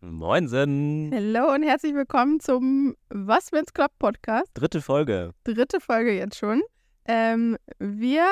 [0.00, 1.10] Moinsen.
[1.12, 4.46] Hallo und herzlich willkommen zum Was wenn's klappt Podcast.
[4.54, 5.32] Dritte Folge.
[5.42, 6.62] Dritte Folge jetzt schon.
[7.04, 8.24] Ähm, wir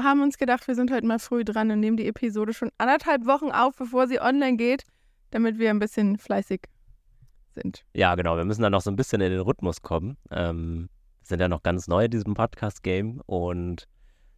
[0.00, 3.24] haben uns gedacht, wir sind heute mal früh dran und nehmen die Episode schon anderthalb
[3.24, 4.82] Wochen auf, bevor sie online geht,
[5.30, 6.62] damit wir ein bisschen fleißig
[7.54, 7.84] sind.
[7.94, 8.36] Ja, genau.
[8.36, 10.16] Wir müssen dann noch so ein bisschen in den Rhythmus kommen.
[10.32, 10.88] Ähm,
[11.20, 13.86] wir sind ja noch ganz neu in diesem Podcast-Game und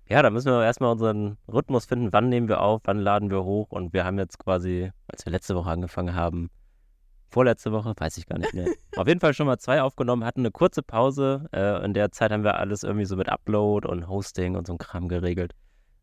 [0.06, 2.12] ja, da müssen wir erstmal unseren Rhythmus finden.
[2.12, 2.82] Wann nehmen wir auf?
[2.84, 3.70] Wann laden wir hoch?
[3.70, 6.50] Und wir haben jetzt quasi, als wir letzte Woche angefangen haben,
[7.34, 8.68] vorletzte Woche, weiß ich gar nicht mehr.
[8.96, 11.46] Auf jeden Fall schon mal zwei aufgenommen, hatten eine kurze Pause.
[11.52, 14.74] Äh, in der Zeit haben wir alles irgendwie so mit Upload und Hosting und so
[14.74, 15.52] ein Kram geregelt.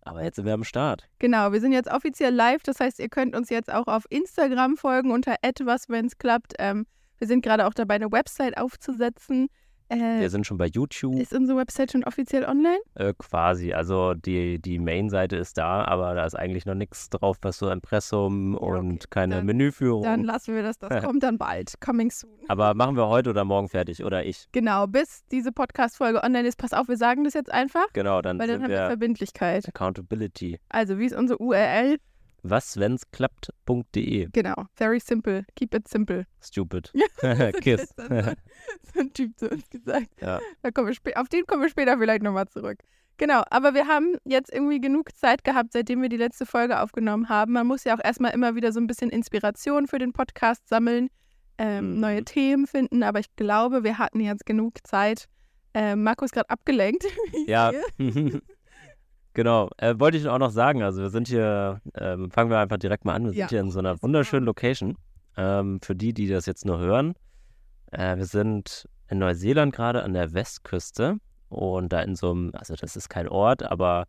[0.02, 1.08] Aber jetzt sind wir am Start.
[1.20, 2.64] Genau, wir sind jetzt offiziell live.
[2.64, 6.54] Das heißt, ihr könnt uns jetzt auch auf Instagram folgen unter etwas, wenn es klappt.
[6.60, 6.86] Ähm,
[7.18, 9.48] wir sind gerade auch dabei, eine Website aufzusetzen.
[9.92, 11.16] Äh, Wir sind schon bei YouTube.
[11.20, 12.80] ist unsere Website schon offiziell online?
[12.96, 13.74] Äh, quasi.
[13.74, 17.70] Also die, die Main-Seite ist da, aber da ist eigentlich noch nichts drauf, was so
[17.70, 19.08] Impressum und okay.
[19.10, 20.04] keine Dann- Menüführung.
[20.04, 20.80] Dann lassen wir das.
[20.80, 21.74] Das kommt dann bald.
[21.82, 22.30] Coming soon.
[22.48, 24.48] aber machen wir heute oder morgen fertig oder ich.
[24.52, 26.58] Genau, bis diese Podcast-Folge online ist.
[26.58, 29.68] Pass auf, wir sagen das jetzt einfach, Genau, dann weil dann haben wir Verbindlichkeit.
[29.68, 30.60] Accountability.
[30.70, 31.98] Also, wie ist unsere URL?
[32.44, 34.30] Was, wenn's klappt.de.
[34.34, 35.46] Genau, very simple.
[35.56, 36.26] Keep it simple.
[36.42, 36.92] Stupid.
[37.62, 37.94] Kiss.
[37.96, 40.08] so, ein Typ zu uns gesagt.
[40.22, 40.40] Ja.
[40.62, 42.80] Da kommen wir auf den kommen wir später vielleicht nochmal zurück.
[43.18, 47.30] Genau, aber wir haben jetzt irgendwie genug Zeit gehabt, seitdem wir die letzte Folge aufgenommen
[47.30, 47.54] haben.
[47.54, 51.10] Man muss ja auch erstmal immer wieder so ein bisschen Inspiration für den Podcast sammeln,
[51.60, 52.00] ähm, Mhm.
[52.00, 55.26] neue Themen finden, aber ich glaube, wir hatten jetzt genug Zeit.
[55.76, 57.06] Ähm, Marco ist gerade abgelenkt.
[57.48, 57.72] Ja.
[59.34, 59.70] genau.
[59.78, 63.06] Äh, wollte ich auch noch sagen, also wir sind hier, ähm, fangen wir einfach direkt
[63.06, 63.26] mal an.
[63.26, 63.36] Wir Ja.
[63.48, 64.46] sind hier in so einer wunderschönen.
[64.46, 64.98] Location.
[65.38, 67.14] Ähm, für die, die das jetzt nur hören.
[67.92, 71.18] Äh, wir sind in Neuseeland gerade an der Westküste
[71.50, 74.06] und da in so einem, also das ist kein Ort, aber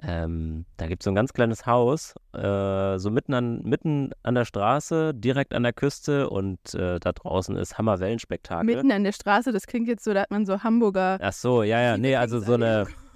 [0.00, 4.36] ähm, da gibt es so ein ganz kleines Haus, äh, so mitten an, mitten an
[4.36, 8.64] der Straße, direkt an der Küste und äh, da draußen ist Hammerwellenspektakel.
[8.76, 11.18] Mitten an der Straße, das klingt jetzt so, da hat man so Hamburger.
[11.20, 12.86] Ach so, ja, ja, nee, also so eine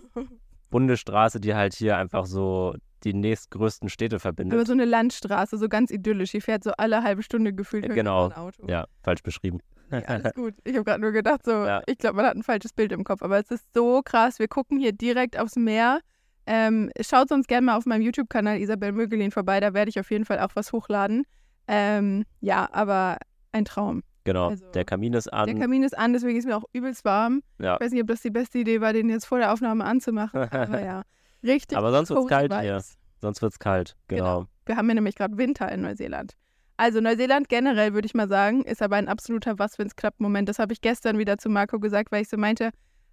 [0.73, 2.75] Bundesstraße, die halt hier einfach so
[3.05, 4.59] die nächstgrößten Städte verbindet.
[4.59, 6.33] Aber so eine Landstraße, so ganz idyllisch.
[6.33, 8.27] Hier fährt so alle halbe Stunde gefühlt Ja, irgendwo genau.
[8.27, 8.67] ein Auto.
[8.69, 9.59] ja, falsch beschrieben.
[9.91, 10.55] Nee, alles gut.
[10.65, 11.83] Ich habe gerade nur gedacht, so, Ja.
[11.87, 13.23] ich glaube, man hat ein falsches Bild im Kopf.
[13.23, 14.39] Aber es ist so krass.
[14.39, 16.01] Wir gucken hier direkt aufs Meer.
[16.47, 19.61] Ähm, schaut sonst gerne mal auf meinem YouTube-Kanal Isabel Mögelin vorbei.
[19.61, 21.25] Da werde ich auf jeden Fall auch was hochladen.
[21.69, 23.19] Ähm, ja, aber
[23.53, 24.03] ein Traum.
[24.25, 25.47] Genau, Also, der Kamin ist an.
[25.47, 27.43] Der Kamin ist an, deswegen ist mir auch übelst warm.
[27.59, 27.75] ja.
[27.75, 30.41] Ich weiß nicht, ob das die beste Idee war, den jetzt vor der Aufnahme anzumachen.
[30.51, 31.03] Aber ja,
[31.43, 31.77] richtig.
[31.77, 32.83] Aber sonst wird's cozy kalt hier.
[33.21, 34.47] Sonst wird's kalt, genau.
[34.67, 36.35] Wir haben ja nämlich gerade Winter in Neuseeland.
[36.77, 40.49] Also Neuseeland generell, würde ich mal sagen, ist aber ein absoluter Was, wenn's klappt Moment.
[40.49, 42.71] Das habe ich gestern wieder zu Marco gesagt, weil ich so meinte,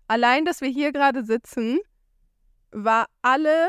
[0.07, 1.79] allein, dass wir hier gerade sitzen,
[2.71, 3.67] war alle,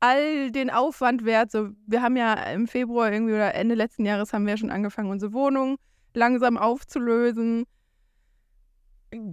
[0.00, 1.50] all den Aufwand wert.
[1.50, 4.70] So, wir haben ja im Februar irgendwie oder Ende letzten Jahres haben wir ja schon
[4.70, 5.78] angefangen, unsere Wohnung
[6.14, 7.64] langsam aufzulösen.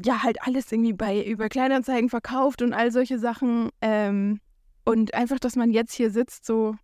[0.03, 3.69] Ja, halt alles irgendwie bei über Kleinanzeigen verkauft und all solche Sachen.
[3.81, 4.39] Ähm,
[4.83, 6.75] und einfach, dass man jetzt hier sitzt, so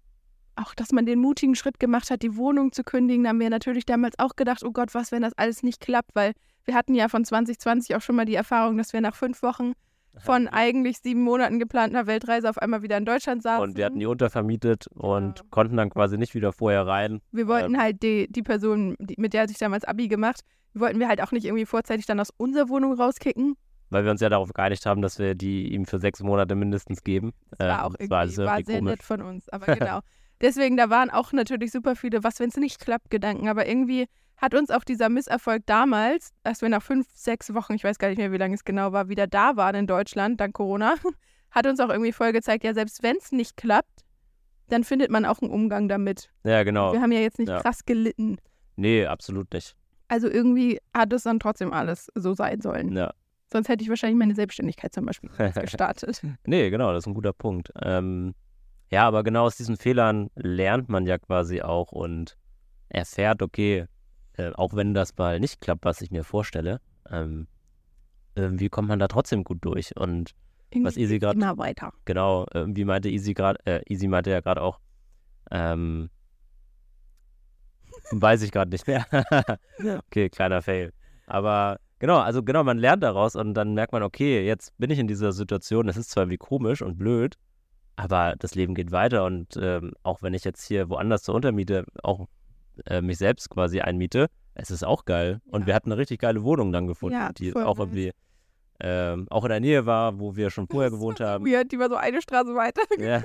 [0.56, 3.50] auch, dass man den mutigen Schritt gemacht hat, die Wohnung zu kündigen, da haben wir
[3.50, 6.34] natürlich damals auch gedacht, oh Gott, was, wenn das alles nicht klappt, weil
[6.66, 9.74] wir hatten ja von 2020 auch schon mal die Erfahrung, dass wir nach fünf Wochen
[10.20, 13.64] von eigentlich sieben Monaten geplanter Weltreise auf einmal wieder in Deutschland saßen.
[13.64, 15.48] Und wir hatten die untervermietet und Genau.
[15.50, 17.22] konnten dann quasi nicht wieder vorher rein.
[17.32, 20.42] wir wollten ähm, halt die, die Person, die, mit der hatte ich damals Abi gemacht,
[20.74, 23.56] wollten wir halt auch nicht irgendwie vorzeitig dann aus unserer Wohnung rauskicken.
[23.90, 27.04] Weil wir uns ja darauf geeinigt haben, dass wir die ihm für sechs Monate mindestens
[27.04, 27.32] geben.
[27.58, 28.92] Das war Ähm, auch das irgendwie, war war, sehr komisch.
[28.92, 30.00] nett von uns, aber genau.
[30.42, 33.48] Deswegen, da waren auch natürlich super viele, was, wenn es nicht klappt, Gedanken.
[33.48, 34.06] Aber irgendwie
[34.38, 38.10] hat uns auch dieser Misserfolg damals, als wir nach fünf, sechs Wochen, ich weiß gar
[38.10, 40.94] nicht mehr, wie lange es genau war, wieder da waren in Deutschland, dank Corona,
[41.52, 44.04] hat uns auch irgendwie voll gezeigt, ja, selbst wenn es nicht klappt,
[44.70, 46.30] dann findet man auch einen Umgang damit.
[46.44, 46.94] Ja, genau.
[46.94, 47.62] Wir haben ja jetzt nicht Ja.
[47.62, 48.38] krass gelitten.
[48.76, 49.76] Nee, absolut nicht.
[50.08, 52.96] Also irgendwie hat es dann trotzdem alles so sein sollen.
[52.96, 53.12] Ja.
[53.52, 55.30] Sonst hätte ich wahrscheinlich meine Selbstständigkeit zum Beispiel
[55.62, 56.22] gestartet.
[56.46, 57.72] Nee, genau, das ist ein guter Punkt.
[57.82, 58.36] Ähm,
[58.90, 62.38] ja, aber genau aus diesen Fehlern lernt man ja quasi auch und
[62.90, 63.86] erfährt, okay,
[64.34, 66.80] äh, auch wenn das mal nicht klappt, was ich mir vorstelle,
[67.10, 67.48] ähm,
[68.36, 69.96] irgendwie kommt man da trotzdem gut durch.
[69.98, 70.32] Und
[70.72, 71.92] Was Irgendwie Easy geht's grad- Immer weiter.
[72.06, 74.80] genau, irgendwie meinte Easy gerade, äh, Easy meinte ja gerade auch,
[75.52, 76.10] ähm,
[78.12, 79.06] weiß ich gerade nicht mehr.
[80.08, 80.94] okay, kleiner Fail.
[81.26, 85.00] Aber genau, also genau, man lernt daraus und dann merkt man, okay, jetzt bin ich
[85.00, 87.36] in dieser Situation, das ist zwar irgendwie komisch und blöd,
[87.98, 91.84] aber das Leben geht weiter und ähm, auch wenn ich jetzt hier woanders zur Untermiete
[92.04, 92.28] auch
[92.86, 95.42] äh, mich selbst quasi einmiete, es ist auch geil.
[95.48, 95.68] Und Ja.
[95.68, 97.88] wir hatten eine richtig geile Wohnung dann gefunden, Ja, die auch nice.
[97.88, 98.12] irgendwie
[98.80, 101.46] ähm, auch in der Nähe war, wo wir schon vorher gewohnt so haben.
[101.46, 102.82] Weird, die war so eine Straße weiter.
[103.00, 103.22] Ja,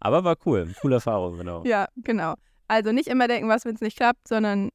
[0.00, 1.62] aber war cool, coole Erfahrung, genau.
[1.64, 2.34] Ja, genau.
[2.68, 4.70] Also nicht immer denken, was, wenn es nicht klappt, sondern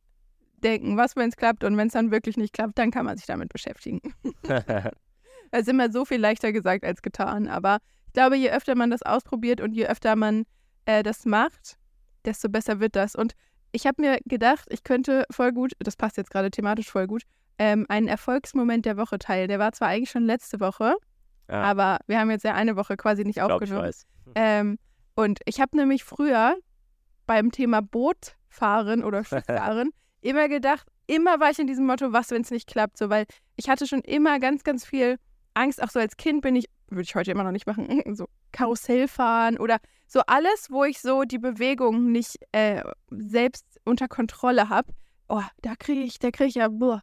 [0.62, 3.18] denken, was, wenn es klappt und wenn es dann wirklich nicht klappt, dann kann man
[3.18, 4.02] sich damit beschäftigen.
[5.52, 7.48] Das ist immer so viel leichter gesagt als getan.
[7.48, 7.80] Aber
[8.10, 10.46] ich glaube, je öfter man das ausprobiert und je öfter man
[10.86, 11.78] äh, das macht,
[12.26, 13.14] desto besser wird das.
[13.16, 13.34] Und
[13.72, 17.22] ich habe mir gedacht, ich könnte voll gut, das passt jetzt gerade thematisch voll gut,
[17.60, 19.48] ähm, einen Erfolgsmoment der Woche teilen.
[19.48, 20.96] Der war zwar eigentlich schon letzte Woche,
[21.50, 21.62] Ja.
[21.62, 23.88] aber wir haben jetzt ja eine Woche quasi nicht Ich glaube, ich aufgenommen.
[23.88, 24.08] weiß.
[24.34, 24.80] Ähm,
[25.16, 26.56] und ich habe nämlich früher
[27.28, 29.92] beim Thema Bootfahren oder Schifffahren
[30.22, 33.26] immer gedacht, immer war ich in diesem Motto, was, wenn es nicht klappt, so, weil
[33.56, 35.18] ich hatte schon immer ganz, ganz viel
[35.54, 38.28] Angst, auch so als Kind bin ich, würde ich heute immer noch nicht machen, so
[38.52, 39.78] Karussell fahren oder
[40.08, 42.82] so alles, wo ich so die Bewegung nicht äh,
[43.12, 44.94] selbst unter Kontrolle habe.
[45.28, 47.02] Oh, da kriege ich, da kriege ich ja, boah,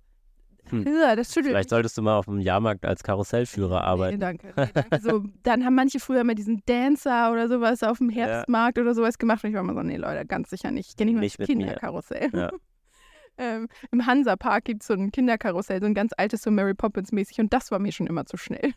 [0.71, 0.85] Hm.
[0.85, 4.21] Das schüttelt Vielleicht solltest du mal auf dem Jahrmarkt als Karussellführer Nee, arbeiten.
[4.21, 4.53] danke.
[4.57, 5.01] Nee, danke.
[5.01, 8.27] So, dann haben manche früher mal diesen Dancer oder sowas auf dem Ja.
[8.27, 9.45] Herbstmarkt oder sowas gemacht.
[9.45, 10.91] Und ich war immer so, nee, Leute, ganz sicher nicht.
[10.91, 11.47] Ich gehe nicht mal mir.
[11.47, 12.31] Kinderkarussell.
[12.33, 12.51] Ja.
[13.39, 17.13] ähm, Im Hansapark gibt es so ein Kinderkarussell, so ein ganz altes, so Mary Poppins
[17.13, 17.39] mäßig.
[17.39, 18.73] Und das war mir schon immer zu schnell.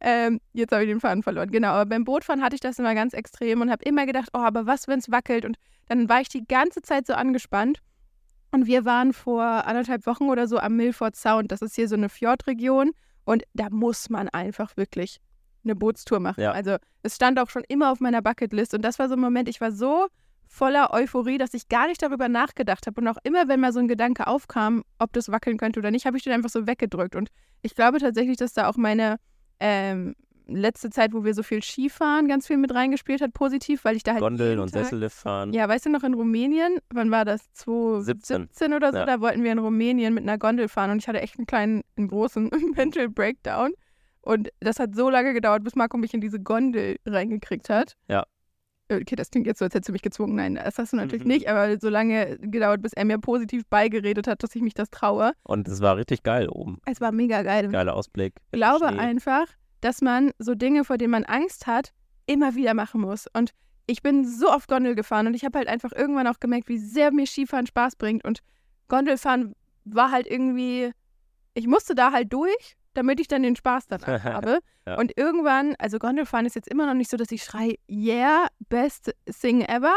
[0.00, 1.50] Ähm, jetzt habe ich den Faden verloren.
[1.50, 4.38] Genau, aber beim Bootfahren hatte ich das immer ganz extrem und habe immer gedacht, oh,
[4.38, 5.44] aber was, wenn es wackelt?
[5.44, 5.56] Und
[5.86, 7.80] dann war ich die ganze Zeit so angespannt.
[8.50, 11.50] Und wir waren vor anderthalb Wochen oder so am Milford Sound.
[11.50, 12.92] Das ist hier so eine Fjordregion.
[13.24, 15.18] Und da muss man einfach wirklich
[15.64, 16.42] eine Bootstour machen.
[16.42, 16.52] Ja.
[16.52, 18.74] Also es stand auch schon immer auf meiner Bucketlist.
[18.74, 20.06] Und das war so ein Moment, ich war so
[20.46, 23.00] voller Euphorie, dass ich gar nicht darüber nachgedacht habe.
[23.00, 26.06] Und auch immer, wenn mal so ein Gedanke aufkam, ob das wackeln könnte oder nicht,
[26.06, 27.16] habe ich den einfach so weggedrückt.
[27.16, 27.30] Und
[27.62, 29.16] ich glaube tatsächlich, dass da auch meine
[29.60, 30.14] ähm,
[30.46, 34.02] letzte Zeit, wo wir so viel Skifahren, ganz viel mit reingespielt hat, positiv, weil ich
[34.02, 35.52] da halt Gondeln und Tag Sessellift fahren.
[35.52, 37.52] ja, weißt du noch in Rumänien, wann war das?
[37.54, 38.72] 2017 17.
[38.74, 38.98] oder so?
[38.98, 39.06] Ja.
[39.06, 41.82] Da wollten wir in Rumänien mit einer Gondel fahren und ich hatte echt einen kleinen,
[41.96, 43.72] einen großen Mental Breakdown.
[44.20, 47.96] Und das hat so lange gedauert, bis Marco mich in diese Gondel reingekriegt hat.
[48.08, 48.24] Ja.
[48.88, 50.36] Okay, das klingt jetzt so, als hättest du mich gezwungen.
[50.36, 51.30] Nein, das hast du natürlich Mhm.
[51.32, 54.90] nicht, aber so lange gedauert, bis er mir positiv beigeredet hat, dass ich mich das
[54.90, 55.32] traue.
[55.42, 56.78] Und es war richtig geil oben.
[56.86, 57.68] Es war mega geil.
[57.68, 58.34] Geiler Ausblick.
[58.52, 58.98] Ich glaube Schnee.
[58.98, 59.46] einfach,
[59.80, 61.92] dass man so Dinge, vor denen man Angst hat,
[62.26, 63.26] immer wieder machen muss.
[63.32, 63.50] Und
[63.88, 66.78] ich bin so oft Gondel gefahren und ich habe halt einfach irgendwann auch gemerkt, wie
[66.78, 68.24] sehr mir Skifahren Spaß bringt.
[68.24, 68.40] Und
[68.88, 69.54] Gondelfahren
[69.84, 70.90] war halt irgendwie,
[71.54, 74.58] ich musste da halt durch, damit ich dann den Spaß danach habe.
[74.86, 74.98] Ja.
[74.98, 79.14] Und irgendwann, also Gondelfahren ist jetzt immer noch nicht so, dass ich schreie, yeah, best
[79.40, 79.94] thing ever.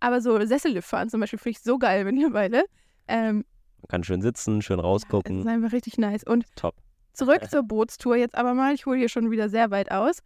[0.00, 2.64] Aber so Sessellift fahren zum Beispiel finde ich so geil mittlerweile.
[3.06, 3.44] Ähm,
[3.82, 5.40] Man kann schön sitzen, schön rausgucken.
[5.40, 6.24] ist einfach richtig nice.
[6.24, 6.76] Und Top.
[7.12, 8.72] Zurück zur Bootstour jetzt aber mal.
[8.74, 10.20] Ich hole hier schon wieder sehr weit aus.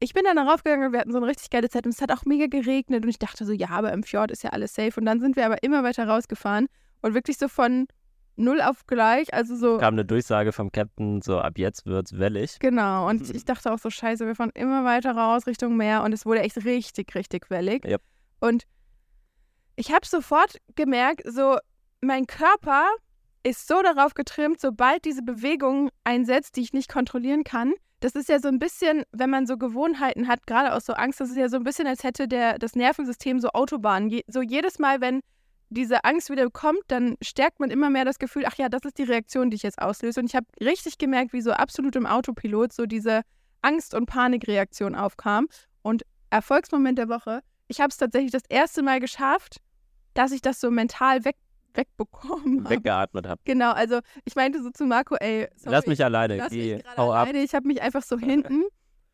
[0.00, 2.00] Ich bin dann darauf gegangen und wir hatten so eine richtig geile Zeit und es
[2.02, 4.74] hat auch mega geregnet und ich dachte so, ja, aber im Fjord ist ja alles
[4.74, 4.98] safe.
[5.00, 6.66] Und dann sind wir aber immer weiter rausgefahren
[7.02, 7.86] und wirklich so von
[8.36, 12.58] null auf gleich, also so, Kam eine Durchsage vom Captain, so ab jetzt wird's wellig.
[12.58, 13.08] genau.
[13.08, 16.26] Und ich dachte auch so, scheiße, wir fahren immer weiter raus Richtung Meer und es
[16.26, 17.84] wurde echt richtig, richtig wellig.
[17.84, 18.02] Yep.
[18.40, 18.64] Und
[19.76, 21.56] ich habe sofort gemerkt, so,
[22.00, 22.86] mein Körper
[23.42, 27.74] ist so darauf getrimmt, sobald diese Bewegung einsetzt, die ich nicht kontrollieren kann.
[28.00, 31.20] Das ist ja so ein bisschen, wenn man so Gewohnheiten hat, gerade aus so Angst,
[31.20, 34.10] das ist ja so ein bisschen, als hätte der, das Nervensystem so Autobahnen.
[34.10, 35.20] Je, so jedes Mal, wenn
[35.74, 38.98] diese Angst wieder kommt, dann stärkt man immer mehr das Gefühl, ach ja, das ist
[38.98, 40.20] die Reaktion, die ich jetzt auslöse.
[40.20, 43.22] Und ich habe richtig gemerkt, wie so absolut im Autopilot so diese
[43.62, 45.48] Angst- und Panikreaktion aufkam.
[45.82, 49.58] Und Erfolgsmoment der Woche, ich habe es tatsächlich das erste Mal geschafft,
[50.14, 51.36] dass ich das so mental weg,
[51.74, 52.70] wegbekommen habe.
[52.76, 53.44] Weggeatmet hab.
[53.44, 56.36] Genau, also ich meinte so zu Marco, ey, sorry, Lass mich alleine.
[56.36, 57.22] lass Geh, mich gerade hau ab.
[57.28, 57.42] alleine.
[57.42, 58.64] Ich habe mich einfach so hinten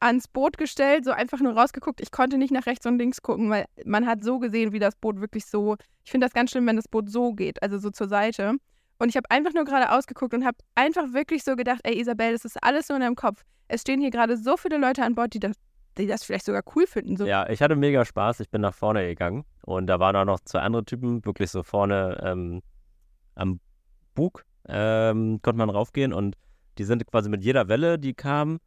[0.00, 2.00] ans Boot gestellt, so einfach nur rausgeguckt.
[2.00, 4.96] Ich konnte nicht nach rechts und links gucken, weil man hat so gesehen, wie das
[4.96, 5.76] Boot wirklich so.
[6.04, 8.56] Ich finde das ganz schlimm, wenn das Boot so geht, also so zur Seite.
[8.98, 12.32] Und ich habe einfach nur gerade ausgeguckt und habe einfach wirklich so gedacht, ey Isabel,
[12.32, 13.42] das ist alles nur in deinem Kopf.
[13.68, 15.56] Es stehen hier gerade so viele Leute an Bord, die das,
[15.96, 17.16] die das vielleicht sogar cool finden.
[17.16, 17.24] So.
[17.26, 18.40] Ja, ich hatte mega Spaß.
[18.40, 21.62] Ich bin nach vorne gegangen und da waren auch noch zwei andere Typen, wirklich so
[21.62, 22.62] vorne ähm,
[23.34, 23.60] am
[24.14, 26.36] Bug ähm, konnte man raufgehen und
[26.78, 28.58] die sind quasi mit jeder Welle, die kam,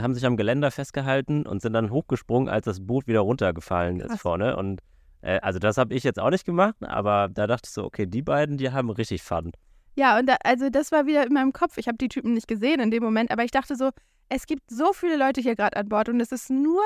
[0.00, 4.08] haben sich am Geländer festgehalten und sind dann hochgesprungen, als das Boot wieder runtergefallen ist
[4.08, 4.20] Krass.
[4.20, 4.56] vorne.
[4.56, 4.80] Und
[5.20, 8.06] äh, also das habe ich jetzt auch nicht gemacht, aber da dachte ich so, okay,
[8.06, 9.52] die beiden, die haben richtig Fun.
[9.94, 11.76] Ja, und da, also das war wieder in meinem Kopf.
[11.76, 13.90] Ich habe die Typen nicht gesehen in dem Moment, aber ich dachte so,
[14.28, 16.82] es gibt so viele Leute hier gerade an Bord und es ist nur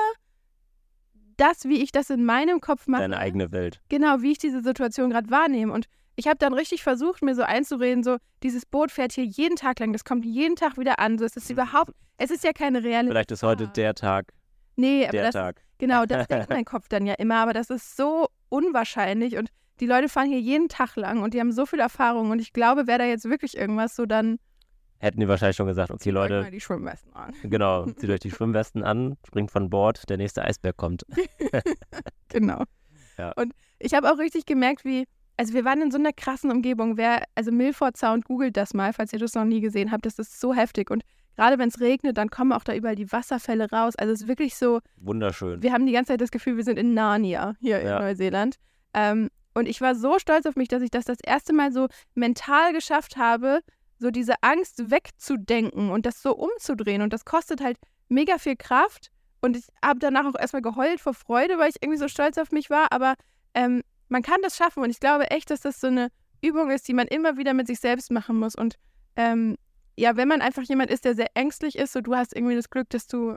[1.37, 3.03] das, wie ich das in meinem Kopf mache.
[3.03, 3.79] Deine eigene Welt.
[3.89, 5.71] Genau, wie ich diese Situation gerade wahrnehme.
[5.71, 9.55] Und ich habe dann richtig versucht, mir so einzureden, so, dieses Boot fährt hier jeden
[9.55, 11.17] Tag lang, das kommt jeden Tag wieder an.
[11.17, 13.09] So, es ist überhaupt, es ist ja keine reelle.
[13.09, 13.69] Vielleicht ist heute Ja.
[13.71, 14.33] der Tag,
[14.75, 15.61] Nee, aber der das, Tag.
[15.77, 19.85] genau, das denkt mein Kopf dann ja immer, aber das ist so unwahrscheinlich und die
[19.87, 22.87] Leute fahren hier jeden Tag lang und die haben so viel Erfahrung und ich glaube,
[22.87, 24.37] wäre da jetzt wirklich irgendwas, so dann
[24.99, 27.31] Hätten die wahrscheinlich schon gesagt, okay, zieht Leute, mal die Schwimmwesten an.
[27.43, 31.05] genau, zieht euch die Schwimmwesten an, springt von Bord, der nächste Eisberg kommt.
[32.29, 32.63] Genau.
[33.17, 33.31] Ja.
[33.33, 35.05] Und ich habe auch richtig gemerkt, wie
[35.39, 36.97] also wir waren in so einer krassen Umgebung.
[36.97, 40.07] Wer, also Milford Sound, googelt das mal, falls ihr das noch nie gesehen habt.
[40.07, 40.89] Das ist so heftig.
[40.89, 41.03] Und
[41.37, 43.95] gerade wenn es regnet, dann kommen auch da überall die Wasserfälle raus.
[43.95, 44.81] Also es ist wirklich so.
[44.97, 45.61] Wunderschön.
[45.61, 47.97] Wir haben die ganze Zeit das Gefühl, wir sind in Narnia hier ja.
[47.97, 48.55] in Neuseeland.
[48.93, 51.87] Ähm, und ich war so stolz auf mich, dass ich das das erste Mal so
[52.15, 53.61] mental geschafft habe,
[53.99, 57.01] so diese Angst wegzudenken und das so umzudrehen.
[57.01, 57.77] Und das kostet halt
[58.09, 59.09] mega viel Kraft.
[59.41, 62.51] Und ich habe danach auch erstmal geheult vor Freude, weil ich irgendwie so stolz auf
[62.51, 62.91] mich war.
[62.91, 63.15] Aber
[63.53, 64.83] ähm, man kann das schaffen.
[64.83, 66.09] Und ich glaube echt, dass das so eine
[66.41, 68.55] Übung ist, die man immer wieder mit sich selbst machen muss.
[68.55, 68.75] Und
[69.15, 69.57] ähm,
[69.97, 72.69] ja, wenn man einfach jemand ist, der sehr ängstlich ist, so du hast irgendwie das
[72.69, 73.35] Glück, dass du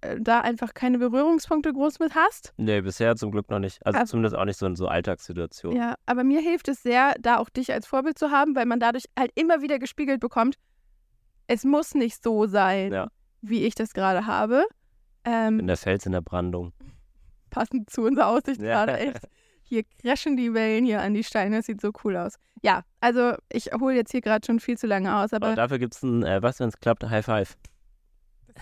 [0.00, 2.54] äh, da einfach keine Berührungspunkte groß mit hast.
[2.56, 3.84] Nee, bisher zum Glück noch nicht.
[3.86, 5.78] Also aber, zumindest auch nicht so in so Alltagssituationen.
[5.78, 8.80] Ja, aber mir hilft es sehr, da auch dich als Vorbild zu haben, weil man
[8.80, 10.56] dadurch halt immer wieder gespiegelt bekommt,
[11.46, 13.08] es muss nicht so sein, ja.
[13.42, 14.64] wie ich das gerade habe.
[15.24, 16.72] Ähm, in der Fels in der Brandung.
[17.50, 18.84] Passend zu unserer Aussicht ja.
[18.84, 19.28] gerade echt.
[19.72, 22.34] Hier crashen die Wellen hier an die Steine, das sieht so cool aus.
[22.62, 25.46] Ja, also ich hole jetzt hier gerade schon viel zu lange aus, aber.
[25.46, 27.56] aber dafür gibt es ein, äh, was, wenn es klappt, High Five.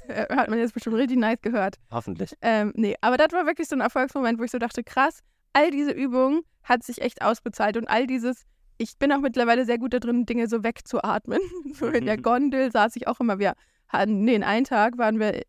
[0.06, 1.78] Äh, hat man jetzt bestimmt richtig nice gehört.
[1.90, 2.34] Hoffentlich.
[2.42, 5.18] Ähm, nee, aber das war wirklich so ein Erfolgsmoment, wo ich so dachte, krass,
[5.52, 8.44] all diese Übungen hat sich echt ausbezahlt und all dieses,
[8.78, 11.40] ich bin auch mittlerweile sehr gut da drin, Dinge so wegzuatmen.
[11.74, 13.54] so in der Gondel saß ich auch immer, wir
[13.88, 15.42] hatten, nee, in einem Tag waren wir, äh,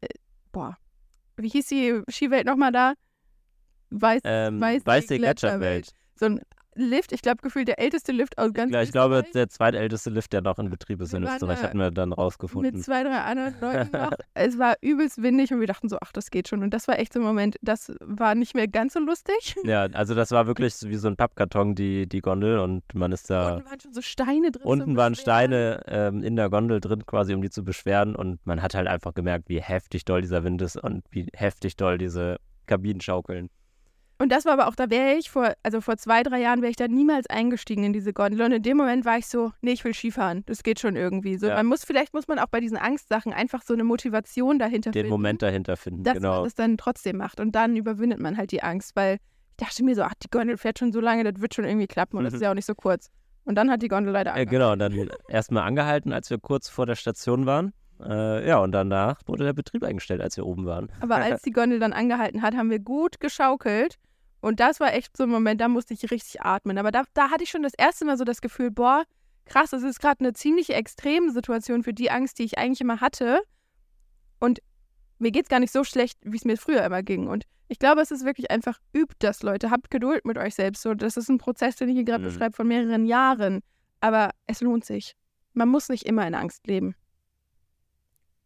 [0.52, 0.76] boah,
[1.38, 2.94] wie hieß die Skiwelt nochmal da?
[3.92, 5.92] Weiß, ähm, Weiß, Weiße Gletscherwelt.
[6.16, 6.42] So ein
[6.76, 10.32] Lift, ich glaube, gefühlt der älteste Lift aus ganz ja, Ich glaube, der zweitälteste Lift,
[10.32, 12.76] der noch in Betrieb ist in Österreich, hatten wir dann rausgefunden.
[12.76, 14.14] Mit zwei, drei anderen Leuten noch.
[14.36, 16.64] es war übelst windig und wir dachten so, ach, das geht schon.
[16.64, 19.56] Und das war echt so ein Moment, das war nicht mehr ganz so lustig.
[19.72, 23.30] Ja, also das war wirklich wie so ein Pappkarton, die, die Gondel und man ist
[23.30, 23.56] da...
[23.56, 24.64] Unten waren schon so Steine drin.
[24.64, 28.62] Unten waren Steine ähm, in der Gondel drin quasi, um die zu beschweren und man
[28.62, 32.38] hat halt einfach gemerkt, wie heftig doll dieser Wind ist und wie heftig doll diese
[32.66, 33.50] Kabinen schaukeln.
[34.22, 36.70] Und das war aber auch, da wäre ich vor, also vor zwei, drei Jahren wäre
[36.70, 38.44] ich da niemals eingestiegen in diese Gondel.
[38.44, 40.44] Und in dem Moment war ich so, nee, ich will Skifahren.
[40.46, 41.38] Das geht schon irgendwie.
[41.38, 41.56] So, ja.
[41.56, 44.94] man muss, vielleicht muss man auch bei diesen Angstsachen einfach so eine Motivation dahinter Den
[44.94, 45.08] finden.
[45.08, 46.36] Den Moment dahinter finden, dass genau.
[46.36, 47.40] man das dann trotzdem macht.
[47.40, 50.58] Und dann überwindet man halt die Angst, weil ich dachte mir so, ach, die Gondel
[50.58, 52.68] fährt schon so lange, das wird schon irgendwie klappen und das ist ja auch nicht
[52.68, 53.10] so kurz.
[53.46, 54.52] Und dann hat die Gondel leider angehalten.
[54.52, 57.74] Genau, dann erstmal angehalten, als wir kurz vor der Station waren.
[58.04, 60.92] Äh, ja, und danach wurde der Betrieb eingestellt, als wir oben waren.
[61.00, 63.98] Aber als die Gondel dann angehalten hat, haben wir gut geschaukelt.
[64.42, 66.78] Und das war echt so ein Moment, da musste ich richtig atmen.
[66.78, 69.04] Aber da, da hatte ich schon das erste Mal so das Gefühl, boah,
[69.46, 73.02] krass, das ist gerade eine ziemlich extreme Situation für die Angst, die ich eigentlich immer
[73.02, 73.42] hatte.
[74.40, 74.60] Und
[75.20, 77.28] mir geht es gar nicht so schlecht, wie es mir früher immer ging.
[77.28, 79.70] Und ich glaube, es ist wirklich einfach, übt das, Leute.
[79.70, 80.82] Habt Geduld mit euch selbst.
[80.82, 82.28] So, das ist ein Prozess, den ich hier gerade mhm.
[82.28, 83.62] beschreibe, von mehreren Jahren.
[84.00, 85.16] Aber es lohnt sich.
[85.54, 86.96] Man muss nicht immer in Angst leben.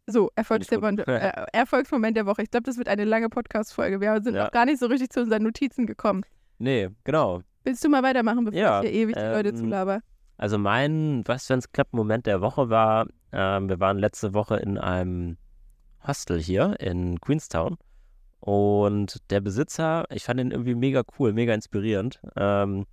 [0.07, 2.43] So, Erfolgsmoment, äh, Erfolgsmoment der Woche.
[2.43, 3.99] Ich glaube, das wird eine lange Podcast-Folge.
[4.01, 4.45] Wir sind ja.
[4.45, 6.23] noch gar nicht so richtig zu unseren Notizen gekommen.
[6.59, 7.41] Nee, genau.
[7.63, 10.01] Willst du mal weitermachen, bevor ja, ich hier ewig die ähm, Leute zulaber?
[10.37, 14.57] Also mein, was wenn es klappt, Moment der Woche war, ähm, wir waren letzte Woche
[14.57, 15.37] in einem
[16.05, 17.77] Hostel hier in Queenstown
[18.41, 22.19] und der Besitzer, ich fand ihn irgendwie mega cool, mega inspirierend.
[22.35, 22.85] Ähm,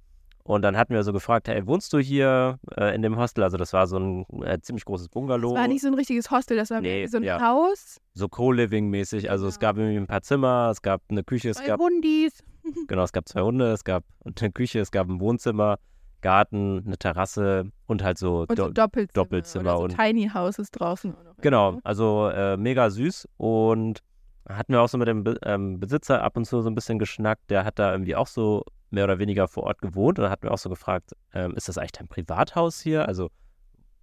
[0.44, 3.44] und dann hatten wir so gefragt, hey, wohnst du hier äh, in dem Hostel?
[3.44, 5.52] Also das war so ein äh, ziemlich großes Bungalow.
[5.52, 7.40] Das war nicht so ein richtiges Hostel, das war nee, so ein ja.
[7.40, 8.00] Haus.
[8.14, 9.30] So Co-Living-mäßig.
[9.30, 9.48] Also ja.
[9.50, 11.80] es gab irgendwie ein paar Zimmer, es gab eine Küche, zwei es gab...
[11.80, 12.42] Hundis.
[12.88, 15.78] genau, es gab zwei Hunde, es gab eine Küche, es gab ein Wohnzimmer,
[16.20, 19.24] Garten, eine Terrasse und halt so, und so Do Doppelzimmer.
[19.24, 19.70] Doppelzimmer.
[19.70, 21.14] Oder so und Tiny Houses draußen.
[21.40, 24.00] Genau, also äh, mega süß und
[24.48, 26.98] hatten wir auch so mit dem Be ähm, Besitzer ab und zu so ein bisschen
[26.98, 27.50] geschnackt.
[27.50, 30.50] Der hat da irgendwie auch so mehr oder weniger vor Ort gewohnt und hat mir
[30.50, 33.08] auch so gefragt, ähm, ist das eigentlich dein Privathaus hier?
[33.08, 33.30] Also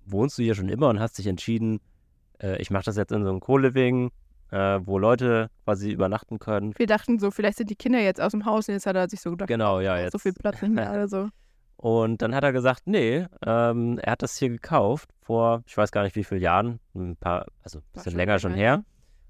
[0.06, 1.80] wohnst du hier schon immer und hast dich entschieden,
[2.42, 4.12] äh, ich mache das jetzt in so einem Co-Living,
[4.52, 6.74] äh, wo Leute quasi übernachten können.
[6.78, 9.10] Wir dachten so, vielleicht sind die Kinder jetzt aus dem Haus und jetzt hat er
[9.10, 10.14] sich so gedacht, genau, ja, jetzt.
[10.14, 11.30] so viel Platz nicht mehr oder so.
[11.78, 15.92] Und dann hat er gesagt, nee, ähm, er hat das hier gekauft vor, ich weiß
[15.92, 18.84] gar nicht wie viele Jahren, ein paar, also ein bisschen länger schon her.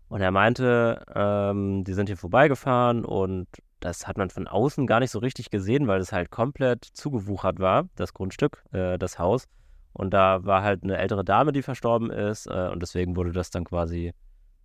[0.07, 3.47] Und er meinte, ähm, die sind hier vorbeigefahren und
[3.79, 7.59] das hat man von außen gar nicht so richtig gesehen, weil es halt komplett zugewuchert
[7.59, 9.45] war, das Grundstück, äh, das Haus.
[9.93, 12.47] Und da war halt eine ältere Dame, die verstorben ist.
[12.47, 14.13] Äh, und deswegen wurde das dann quasi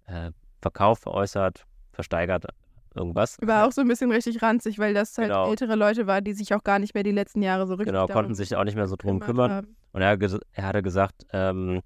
[0.07, 0.31] äh,
[0.61, 2.47] verkauft, veräußert, versteigert,
[2.95, 3.39] irgendwas.
[3.41, 5.49] War auch so ein bisschen richtig ranzig, weil das halt genau.
[5.49, 8.07] ältere Leute waren, die sich auch gar nicht mehr die letzten Jahre so richtig Genau,
[8.07, 9.51] konnten sich auch nicht mehr so drum kümmern.
[9.51, 9.77] Haben.
[9.93, 10.19] Und er,
[10.53, 11.81] er hatte gesagt, ähm,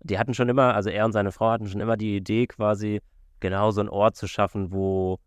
[0.00, 3.00] die hatten schon immer, also er und seine Frau hatten schon immer die Idee, quasi
[3.40, 5.18] genau so einen Ort zu schaffen, wo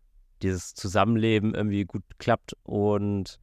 [0.44, 2.54] dieses Zusammenleben irgendwie gut klappt.
[2.62, 3.38] Und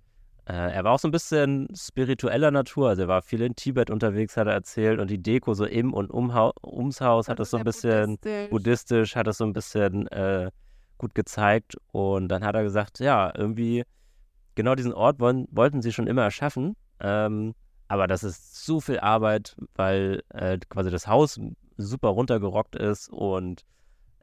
[0.46, 2.90] äh, er war auch so ein bisschen spiritueller Natur.
[2.90, 5.00] Also er war viel in Tibet unterwegs, hat er erzählt.
[5.00, 6.32] Und die Deko so im und um,
[6.64, 10.52] ums Haus hat das so ein bisschen buddhistisch, buddhistisch hat das so ein bisschen äh,
[10.98, 11.76] gut gezeigt.
[11.92, 13.84] Und dann hat er gesagt, ja, irgendwie
[14.56, 16.76] genau diesen Ort wollen, wollten sie schon immer erschaffen.
[17.00, 17.56] Ähm,
[17.88, 21.40] aber das ist so viel Arbeit, weil äh, quasi das Haus
[21.78, 23.66] super runtergerockt ist und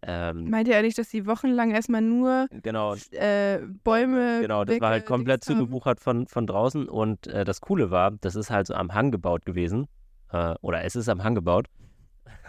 [0.02, 4.40] ähm, Meint ihr eigentlich, dass die wochenlang erstmal nur genau, äh, Bäume.
[4.40, 8.36] genau, das war halt komplett zugebuchert von, von draußen und äh, das Coole war, das
[8.36, 9.88] ist halt so am Hang gebaut gewesen.
[10.32, 11.66] Äh, oder es ist am Hang gebaut.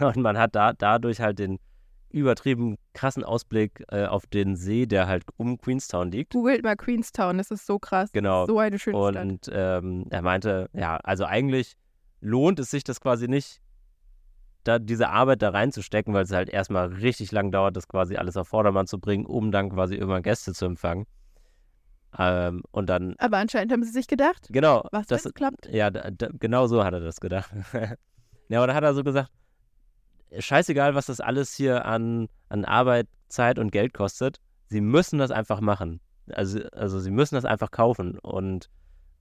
[0.00, 1.58] Und man hat da dadurch halt den
[2.10, 6.32] übertrieben krassen Ausblick äh, auf den See, der halt um Queenstown liegt.
[6.32, 8.10] Googelt mal Queenstown, das ist so krass.
[8.12, 8.46] Genau.
[8.46, 9.24] So eine schöne Stadt.
[9.24, 11.76] Und ähm, er meinte, ja, also eigentlich
[12.20, 13.60] lohnt es sich das quasi nicht,
[14.64, 18.36] da diese Arbeit da reinzustecken, weil es halt erstmal richtig lang dauert, das quasi alles
[18.36, 21.06] auf Vordermann zu bringen, um dann quasi irgendwann Gäste zu empfangen.
[22.18, 25.66] Ähm, und dann, Aber anscheinend haben sie sich gedacht, genau, was das, klappt.
[25.70, 27.50] ja, da, da, genau so hat er das gedacht.
[28.48, 29.30] ja, aber da hat er so gesagt,
[30.36, 35.30] scheißegal, was das alles hier an, an Arbeit, Zeit und Geld kostet, sie müssen das
[35.30, 36.00] einfach machen.
[36.32, 38.68] Also, also sie müssen das einfach kaufen und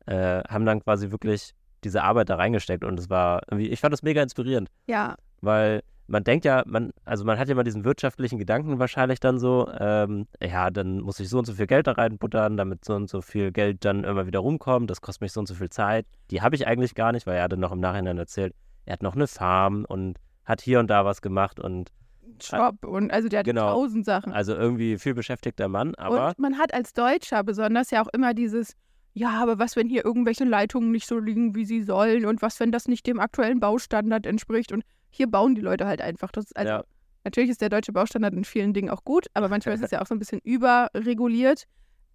[0.05, 1.53] äh, haben dann quasi wirklich
[1.83, 5.81] diese Arbeit da reingesteckt und es war irgendwie, ich fand das mega inspirierend, Ja, weil
[6.07, 9.69] man denkt ja, man, also man hat ja mal diesen wirtschaftlichen Gedanken wahrscheinlich dann so,
[9.79, 13.09] ähm, ja, dann muss ich so und so viel Geld da reinbuttern, damit so und
[13.09, 16.07] so viel Geld dann immer wieder rumkommt, das kostet mich so und so viel Zeit.
[16.31, 18.55] Die habe ich eigentlich gar nicht, weil er dann noch im Nachhinein erzählt,
[18.85, 21.91] er hat noch eine Farm und hat hier und da was gemacht und
[22.39, 23.71] Job und also der hat Genau.
[23.73, 24.31] tausend Sachen.
[24.33, 28.33] also irgendwie viel beschäftigter Mann, aber und man hat als Deutscher besonders ja auch immer
[28.33, 28.73] dieses,
[29.13, 32.59] ja, aber was, wenn hier irgendwelche Leitungen nicht so liegen, wie sie sollen und was,
[32.59, 36.31] wenn das nicht dem aktuellen Baustandard entspricht und hier bauen die Leute halt einfach.
[36.35, 36.83] Ist also, ja,
[37.25, 40.01] Natürlich ist der deutsche Baustandard in vielen Dingen auch gut, aber manchmal ist es ja
[40.01, 41.65] auch so ein bisschen überreguliert.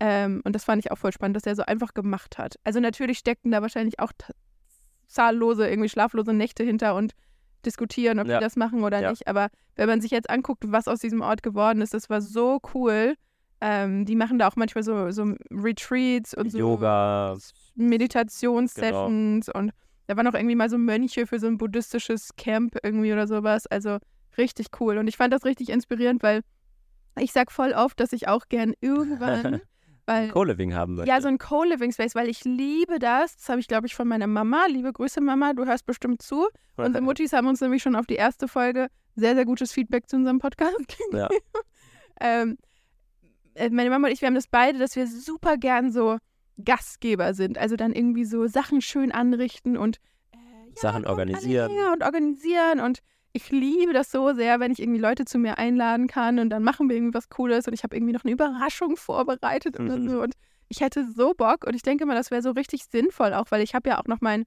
[0.01, 2.57] Ähm, und das fand ich auch voll spannend, dass er so einfach gemacht hat.
[2.65, 4.13] Also natürlich steckten da wahrscheinlich auch
[5.07, 7.13] zahllose, irgendwie schlaflose Nächte hinter und
[7.67, 8.39] diskutieren, ob Ja.
[8.39, 9.11] die das machen oder Ja.
[9.11, 9.29] nicht.
[9.29, 12.61] Aber wenn man sich jetzt anguckt, was aus diesem Ort geworden ist, das war so
[12.75, 13.15] cool.
[13.61, 17.37] Ähm, die machen da auch manchmal so, so Retreats und so Yoga,
[17.75, 19.73] Meditationssessions und
[20.07, 23.67] da waren auch irgendwie mal so Mönche für so ein buddhistisches Camp irgendwie oder sowas.
[23.67, 23.99] Also
[24.37, 24.99] richtig cool.
[24.99, 26.43] Und ich fand das richtig inspirierend, weil
[27.19, 29.63] ich sag voll oft, dass ich auch gern irgendwann,
[30.07, 31.09] weil Co-Living haben möchte.
[31.09, 33.37] ja, so ein Co-Living Space, weil ich liebe das.
[33.37, 34.67] Das habe ich, glaube ich, von meiner Mama.
[34.69, 36.49] Liebe Grüße, Mama, du hörst bestimmt zu.
[36.77, 40.17] Unsere Muttis haben uns nämlich schon auf die erste Folge sehr, sehr gutes Feedback zu
[40.17, 41.17] unserem Podcast gegeben.
[41.17, 41.29] Ja.
[42.21, 42.59] ähm,
[43.55, 46.19] äh, meine Mama und ich, wir haben das beide, dass wir super gern so
[46.63, 47.59] Gastgeber sind.
[47.59, 49.99] Also dann irgendwie so Sachen schön anrichten und
[50.33, 51.71] äh, ja, Sachen organisieren.
[51.93, 52.81] Und organisieren.
[52.81, 53.01] Und
[53.33, 56.63] ich liebe das so sehr, wenn ich irgendwie Leute zu mir einladen kann und dann
[56.63, 60.23] machen wir irgendwie was Cooles und ich habe irgendwie noch eine Überraschung vorbereitet oder so.
[60.23, 60.35] Und
[60.69, 63.63] ich hätte so Bock und ich denke mal, das wäre so richtig sinnvoll auch, weil
[63.63, 64.45] ich habe ja auch noch meinen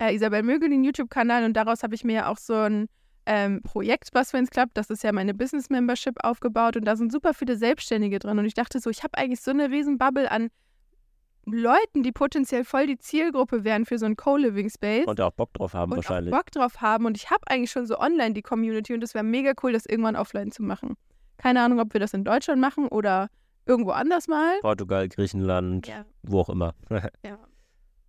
[0.00, 2.86] äh, Isabel Mögelin YouTube-Kanal und daraus habe ich mir ja auch so ein
[3.26, 6.96] ähm, Projekt, was wenn es klappt, das ist ja meine Business Membership aufgebaut und da
[6.96, 9.98] sind super viele Selbstständige drin und ich dachte so, ich habe eigentlich so eine riesen
[9.98, 10.48] Bubble an
[11.52, 15.52] Leuten, die potenziell voll die Zielgruppe wären für so ein Co-Living Space Und auch Bock
[15.54, 16.32] drauf haben und wahrscheinlich.
[16.32, 19.14] auch Bock drauf haben und ich habe eigentlich schon so online die Community und es
[19.14, 20.96] wäre mega cool, das irgendwann offline zu machen.
[21.36, 23.28] Keine Ahnung, ob wir das in Deutschland machen oder
[23.66, 24.58] irgendwo anders mal.
[24.60, 26.74] Portugal, Griechenland, Ja, wo auch immer.
[27.24, 27.38] ja.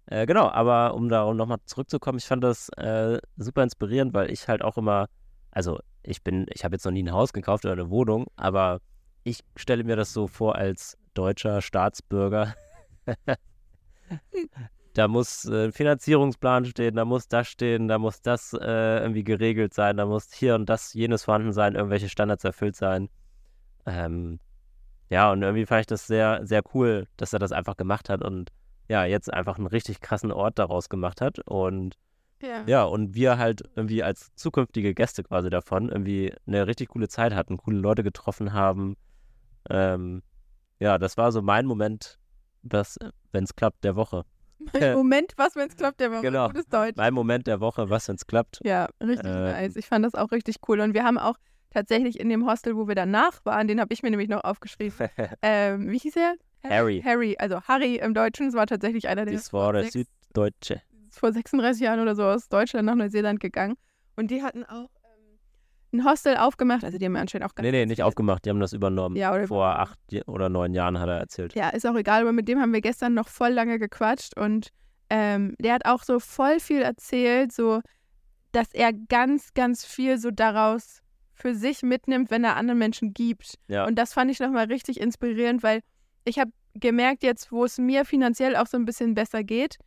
[0.07, 4.47] Äh, genau, aber um da nochmal zurückzukommen, ich fand das äh, super inspirierend, weil ich
[4.47, 5.07] halt auch immer,
[5.51, 8.79] also ich bin, ich habe jetzt noch nie ein Haus gekauft oder eine Wohnung, aber
[9.23, 12.55] ich stelle mir das so vor als deutscher Staatsbürger.
[14.93, 19.23] da muss äh, ein Finanzierungsplan stehen, da muss das stehen, da muss das äh, irgendwie
[19.23, 23.09] geregelt sein, da muss hier und das, jenes vorhanden sein, irgendwelche Standards erfüllt sein.
[23.85, 24.39] Ähm,
[25.09, 28.23] ja, und irgendwie fand ich das sehr, sehr cool, dass er das einfach gemacht hat
[28.23, 28.51] und
[28.87, 31.39] ja, jetzt einfach einen richtig krassen Ort daraus gemacht hat.
[31.47, 31.95] Und
[32.41, 32.63] Ja.
[32.65, 37.33] ja, und wir halt irgendwie als zukünftige Gäste quasi davon irgendwie eine richtig coole Zeit
[37.33, 38.97] hatten, coole Leute getroffen haben.
[39.69, 40.23] Ähm,
[40.79, 42.18] ja, das war so mein Moment,
[42.63, 44.25] wenn es klappt, der Woche.
[44.93, 46.47] Moment, was, wenn es klappt, der war Genau.
[46.47, 46.97] gutes Deutsch.
[46.97, 48.59] Mein Moment der Woche, was, wenn es klappt.
[48.63, 49.75] Ja, richtig Äh, nice.
[49.77, 50.81] Ich fand das auch richtig cool.
[50.81, 51.35] Und wir haben auch
[51.69, 54.93] tatsächlich in dem Hostel, wo wir danach waren, den habe ich mir nämlich noch aufgeschrieben.
[55.41, 56.35] ähm, wie hieß er?
[56.63, 57.01] Harry.
[57.05, 58.47] Harry, also Harry im Deutschen.
[58.47, 60.81] Es war tatsächlich einer, der Das war der Süddeutsche.
[61.09, 63.75] vor 36 Jahren oder so aus Deutschland nach Neuseeland gegangen.
[64.17, 64.89] Und die hatten auch
[65.91, 66.83] ein Hostel aufgemacht.
[66.83, 69.15] Also die haben ja anscheinend auch ganz Nee, nee, nicht aufgemacht, die haben das übernommen.
[69.15, 71.55] Ja, oder Vor acht oder neun Jahren hat er erzählt.
[71.55, 74.69] Ja, ist auch egal, aber mit dem haben wir gestern noch voll lange gequatscht und
[75.09, 77.81] ähm, der hat auch so voll viel erzählt, so
[78.51, 81.01] dass er ganz, ganz viel so daraus
[81.33, 83.55] für sich mitnimmt, wenn er anderen Menschen gibt.
[83.67, 83.85] Ja.
[83.85, 85.81] Und das fand ich nochmal richtig inspirierend, weil
[86.25, 89.77] ich habe gemerkt jetzt, wo es mir finanziell auch so ein bisschen besser geht,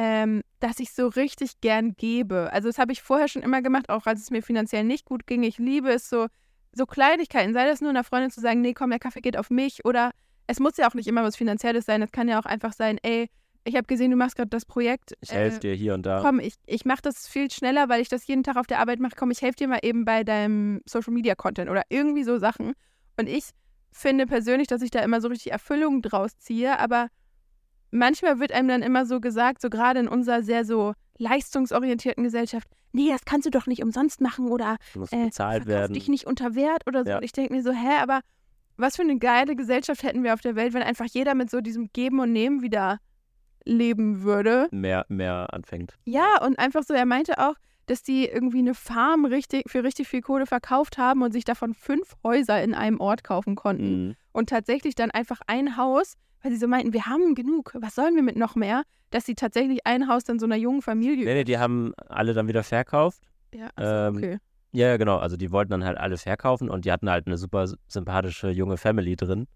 [0.00, 2.52] ähm, dass ich so richtig gern gebe.
[2.52, 5.26] Also das habe ich vorher schon immer gemacht, auch als es mir finanziell nicht gut
[5.26, 5.42] ging.
[5.42, 6.28] Ich liebe es so,
[6.72, 9.50] so Kleinigkeiten, sei das nur einer Freundin zu sagen, nee, komm, der Kaffee geht auf
[9.50, 10.12] mich oder
[10.46, 12.00] es muss ja auch nicht immer was Finanzielles sein.
[12.00, 13.28] Es kann ja auch einfach sein, ey,
[13.64, 15.14] ich habe gesehen, du machst gerade das Projekt.
[15.20, 16.20] Ich helfe dir hier und da.
[16.22, 19.00] Komm, ich, ich mache das viel schneller, weil ich das jeden Tag auf der Arbeit
[19.00, 19.16] mache.
[19.16, 22.74] Komm, ich helfe dir mal eben bei deinem Social Media Content oder irgendwie so Sachen.
[23.18, 23.50] Und ich
[23.90, 27.08] finde persönlich, dass ich da immer so richtig Erfüllung draus ziehe, aber
[27.90, 32.68] manchmal wird einem dann immer so gesagt, so gerade in unserer sehr so leistungsorientierten Gesellschaft,
[32.92, 35.94] nee, das kannst du doch nicht umsonst machen oder Du musst äh, bezahlt werden.
[35.94, 37.10] dich nicht unter Wert oder so.
[37.10, 37.16] Ja.
[37.18, 38.20] Und ich denke mir so, hä, aber
[38.76, 41.60] was für eine geile Gesellschaft hätten wir auf der Welt, wenn einfach jeder mit so
[41.60, 42.98] diesem Geben und Nehmen wieder
[43.68, 44.68] leben würde.
[44.70, 45.94] Mehr, mehr anfängt.
[46.04, 47.54] Ja, und einfach so, er meinte auch,
[47.86, 51.74] dass die irgendwie eine Farm richtig, für richtig viel Kohle verkauft haben und sich davon
[51.74, 54.08] fünf Häuser in einem Ort kaufen konnten.
[54.08, 54.16] Mhm.
[54.32, 58.14] Und tatsächlich dann einfach ein Haus, weil sie so meinten, wir haben genug, was sollen
[58.14, 58.82] wir mit noch mehr?
[59.10, 61.24] Dass sie tatsächlich ein Haus dann so einer jungen Familie.
[61.24, 63.22] Nee, nee, die haben alle dann wieder verkauft.
[63.54, 64.38] Ja, achso, ähm, okay.
[64.72, 65.16] Ja, ja, genau.
[65.16, 68.76] Also die wollten dann halt alle verkaufen und die hatten halt eine super sympathische junge
[68.76, 69.46] Family drin.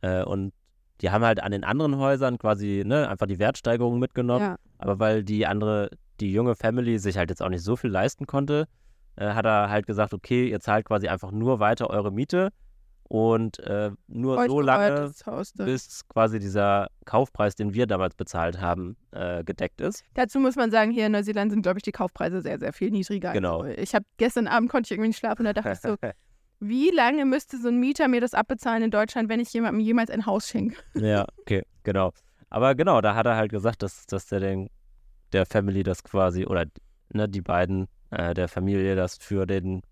[0.00, 0.54] Äh, und
[1.00, 4.44] die haben halt an den anderen Häusern quasi ne, einfach die Wertsteigerung mitgenommen.
[4.44, 4.56] Ja.
[4.78, 8.26] Aber weil die andere, die junge Family sich halt jetzt auch nicht so viel leisten
[8.26, 8.66] konnte,
[9.16, 12.50] äh, hat er halt gesagt, okay, ihr zahlt quasi einfach nur weiter eure Miete
[13.08, 15.12] und äh, nur Euch so lange,
[15.58, 20.04] bis quasi dieser Kaufpreis, den wir damals bezahlt haben, äh, gedeckt ist.
[20.14, 22.90] Dazu muss man sagen, hier in Neuseeland sind, glaube ich, die Kaufpreise sehr, sehr viel
[22.90, 23.32] niedriger.
[23.32, 23.60] Genau.
[23.60, 25.96] Also ich habe gestern Abend konnte ich irgendwie nicht schlafen und da dachte ich so,
[26.60, 30.10] wie lange müsste so ein Mieter mir das abbezahlen in Deutschland, wenn ich jemandem jemals
[30.10, 30.76] ein Haus schenke?
[30.94, 32.12] Ja, okay, genau.
[32.48, 34.70] Aber genau, da hat er halt gesagt, dass, dass der den,
[35.32, 36.66] der Family das quasi, oder
[37.12, 39.82] ne, die beiden äh, der Familie das für den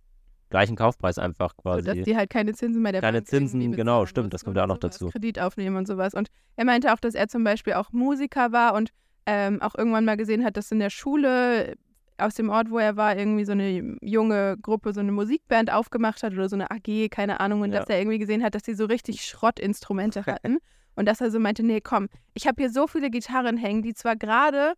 [0.50, 2.02] gleichen Kaufpreis einfach So, dass quasi.
[2.02, 4.68] die halt keine Zinsen bei der Keine Bank Zinsen, genau, stimmt, das kommt ja auch
[4.68, 5.08] noch dazu.
[5.08, 6.14] Kredit aufnehmen und sowas.
[6.14, 8.90] Und er meinte auch, dass er zum Beispiel auch Musiker war und
[9.26, 11.74] ähm, auch irgendwann mal gesehen hat, dass in der Schule
[12.18, 16.22] aus dem Ort, wo er war, irgendwie so eine junge Gruppe, so eine Musikband aufgemacht
[16.22, 17.80] hat oder so eine AG, keine Ahnung, und Ja.
[17.80, 20.58] dass er irgendwie gesehen hat, dass die so richtig Schrottinstrumente hatten.
[20.96, 23.94] und dass er so meinte, nee, komm, ich habe hier so viele Gitarren hängen, die
[23.94, 24.74] zwar gerade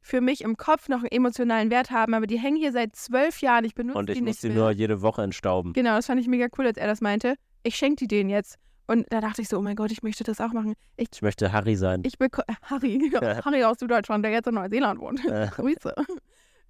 [0.00, 3.40] für mich im Kopf noch einen emotionalen Wert haben, aber die hängen hier seit zwölf
[3.40, 4.56] Jahren, ich benutze Und ich die muss nicht die mehr.
[4.56, 5.72] nur jede Woche entstauben.
[5.74, 7.36] Genau, das fand ich mega cool, als er das meinte.
[7.62, 8.56] Ich schenke die denen jetzt.
[8.88, 10.74] Und da dachte ich so, oh mein Gott, ich möchte das auch machen.
[10.96, 12.02] Ich, Ich möchte Harry sein.
[12.04, 15.24] ich bekomme Harry, ja, Harry aus Süddeutschland, der jetzt in Neuseeland wohnt.
[15.24, 15.46] Äh.
[15.54, 15.94] Grüße.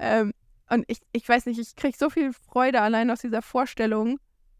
[0.03, 0.33] Ähm,
[0.71, 4.19] und ich, ich weiß nicht, ich kriege so viel Freude allein aus dieser Vorstellung,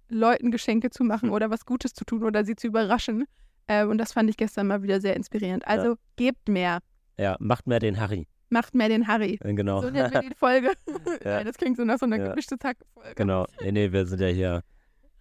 [0.09, 1.35] Leuten Geschenke zu machen Hm.
[1.35, 3.25] oder was Gutes zu tun oder sie zu überraschen.
[3.69, 5.67] Ähm, und das fand ich gestern mal wieder sehr inspirierend.
[5.67, 6.81] Also gebt mehr.
[7.19, 8.27] Ja, macht mehr den Harry.
[8.51, 9.39] Macht mehr den Harry.
[9.43, 9.81] Äh, Genau.
[9.81, 10.73] So nennen wir die Folge.
[11.25, 11.37] Ja.
[11.37, 12.29] Nein, das klingt so nach so einer Ja.
[12.29, 13.15] gemischte Tag-Folge.
[13.15, 13.47] genau.
[13.63, 14.63] Nee, nee, wir sind ja hier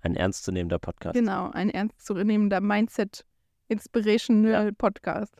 [0.01, 1.13] ein ernstzunehmender Podcast.
[1.15, 5.33] Genau, ein ernstzunehmender Mindset-Inspirational-Podcast.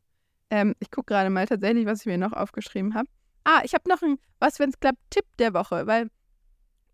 [0.50, 3.08] Ähm, ich gucke gerade mal tatsächlich, was ich mir noch aufgeschrieben habe.
[3.44, 6.10] Ah, ich habe noch ein Was, wenn's klappt, Tipp der Woche, weil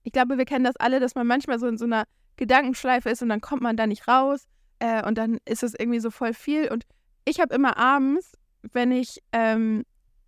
[0.04, 2.06] ich glaube, wir kennen das alle, dass man manchmal so in so einer
[2.38, 4.48] Gedankenschleife ist und dann kommt man da nicht raus
[4.80, 6.72] äh, und dann ist es irgendwie so voll viel.
[6.72, 6.86] Und
[7.26, 8.32] ich habe immer abends,
[8.74, 9.84] wenn ich, ähm,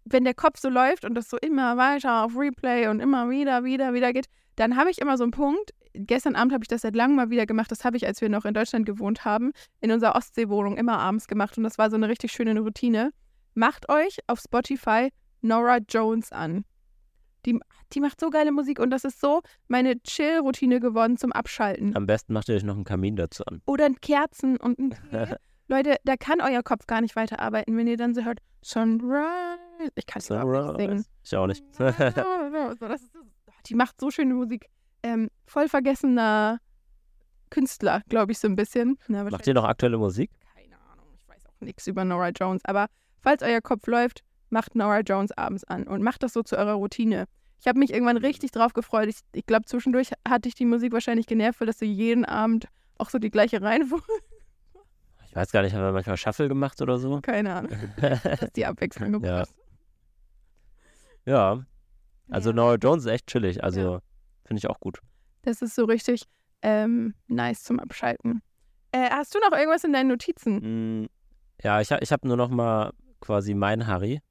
[0.05, 3.63] wenn der Kopf so läuft und das so immer weiter auf Replay und immer wieder,
[3.63, 5.71] wieder, wieder geht, dann habe ich immer so einen Punkt.
[5.93, 7.71] Gestern Abend habe ich das seit langem mal wieder gemacht.
[7.71, 11.27] Das habe ich, als wir noch in Deutschland gewohnt haben, in unserer Ostseewohnung immer abends
[11.27, 11.57] gemacht.
[11.57, 13.11] Und das war so eine richtig schöne Routine.
[13.55, 15.09] Macht euch auf Spotify
[15.41, 16.65] Nora Jones an.
[17.45, 17.57] Die,
[17.93, 21.95] die macht so geile Musik und das ist so meine Chill-Routine geworden zum Abschalten.
[21.95, 23.61] Am besten macht ihr euch noch einen Kamin dazu an.
[23.65, 25.35] Oder Kerzen und ein Tee.
[25.69, 29.57] Leute, da kann euer Kopf gar nicht weiterarbeiten, wenn ihr dann so hört, Sunrise.
[29.95, 31.05] Ich kann es nicht singen.
[31.23, 31.63] Ich auch nicht.
[31.75, 33.11] so, das ist,
[33.67, 34.65] die macht so schöne Musik.
[35.03, 36.59] Ähm, voll vergessener
[37.51, 38.97] Künstler, glaube ich, so ein bisschen.
[39.07, 40.29] Na, Macht ihr noch aktuelle Musik?
[40.53, 42.87] keine Ahnung, ich weiß auch nichts über Nora Jones, aber
[43.21, 46.73] falls euer Kopf läuft, macht Nora Jones abends an und macht das so zu eurer
[46.73, 47.25] Routine.
[47.59, 49.07] Ich habe mich irgendwann richtig drauf gefreut.
[49.09, 52.67] Ich, ich glaube, zwischendurch hatte ich die Musik wahrscheinlich genervt, weil das so jeden Abend
[52.97, 54.05] auch so die gleiche Reihenfolge.
[55.31, 57.21] Ich weiß gar nicht, haben wir manchmal Shuffle gemacht oder so?
[57.21, 59.41] Keine Ahnung, dass die Abwechslung Ja.
[59.43, 59.53] gebraucht.
[61.25, 61.63] ja,
[62.29, 62.55] also Ja.
[62.55, 63.63] Nora Jones ist echt chillig.
[63.63, 63.99] Also
[64.43, 64.99] finde ich auch gut.
[65.43, 66.23] Das ist so richtig
[66.63, 68.41] ähm, nice zum Abschalten.
[68.91, 71.01] Äh, hast du noch irgendwas in deinen Notizen?
[71.03, 71.09] Mm,
[71.61, 74.21] Ja, ich, ich habe nur noch mal quasi mein Harry.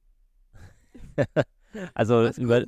[1.94, 2.64] also Was über,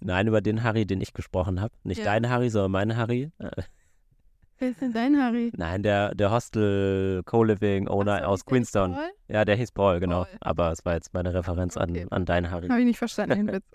[0.00, 1.74] nein, über den Harry, den ich gesprochen habe.
[1.84, 2.04] Nicht Ja.
[2.04, 3.30] dein Harry, sondern mein Harry.
[4.58, 5.52] Wer ist denn dein Harry?
[5.54, 8.94] nein, der, der Hostel Co-Living Owner so, aus Queenstown.
[8.94, 9.10] Paul?
[9.28, 10.24] Ja, der hieß Paul, genau.
[10.24, 10.36] Paul.
[10.40, 12.02] Aber es war jetzt meine Referenz Okay.
[12.04, 12.68] an, an dein Harry.
[12.68, 13.66] Habe ich nicht verstanden, den Witz.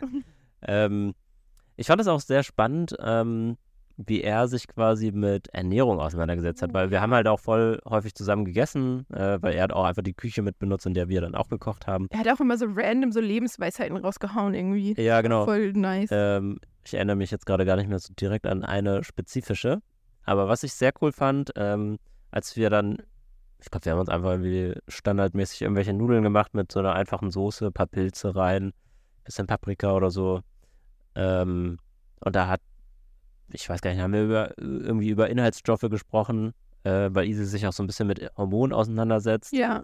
[0.63, 1.13] Ähm,
[1.75, 3.57] ich fand es auch sehr spannend, ähm,
[4.07, 8.15] wie er sich quasi mit Ernährung auseinandergesetzt hat, weil wir haben halt auch voll häufig
[8.15, 11.21] zusammen gegessen, äh, weil er hat auch einfach die Küche mit benutzt, in der wir
[11.21, 12.07] dann auch gekocht haben.
[12.09, 14.99] Er hat auch immer so random so Lebensweisheiten rausgehauen irgendwie.
[15.01, 15.45] Ja, genau.
[15.45, 16.09] Voll nice.
[16.11, 19.81] Ähm, ich erinnere mich jetzt gerade gar nicht mehr so direkt an eine spezifische.
[20.23, 21.97] Aber was ich sehr cool fand, ähm,
[22.31, 22.97] als wir dann
[23.61, 27.29] ich glaube, wir haben uns einfach irgendwie standardmäßig irgendwelche Nudeln gemacht mit so einer einfachen
[27.29, 28.73] Soße, ein paar Pilze rein,
[29.23, 30.41] bisschen Paprika oder so.
[31.15, 31.77] Ähm,
[32.21, 32.61] und da hat,
[33.53, 37.65] ich weiß gar nicht, haben wir über, irgendwie über Inhaltsstoffe gesprochen, äh, weil Isi sich
[37.67, 39.53] auch so ein bisschen mit Hormonen auseinandersetzt.
[39.53, 39.83] Ja.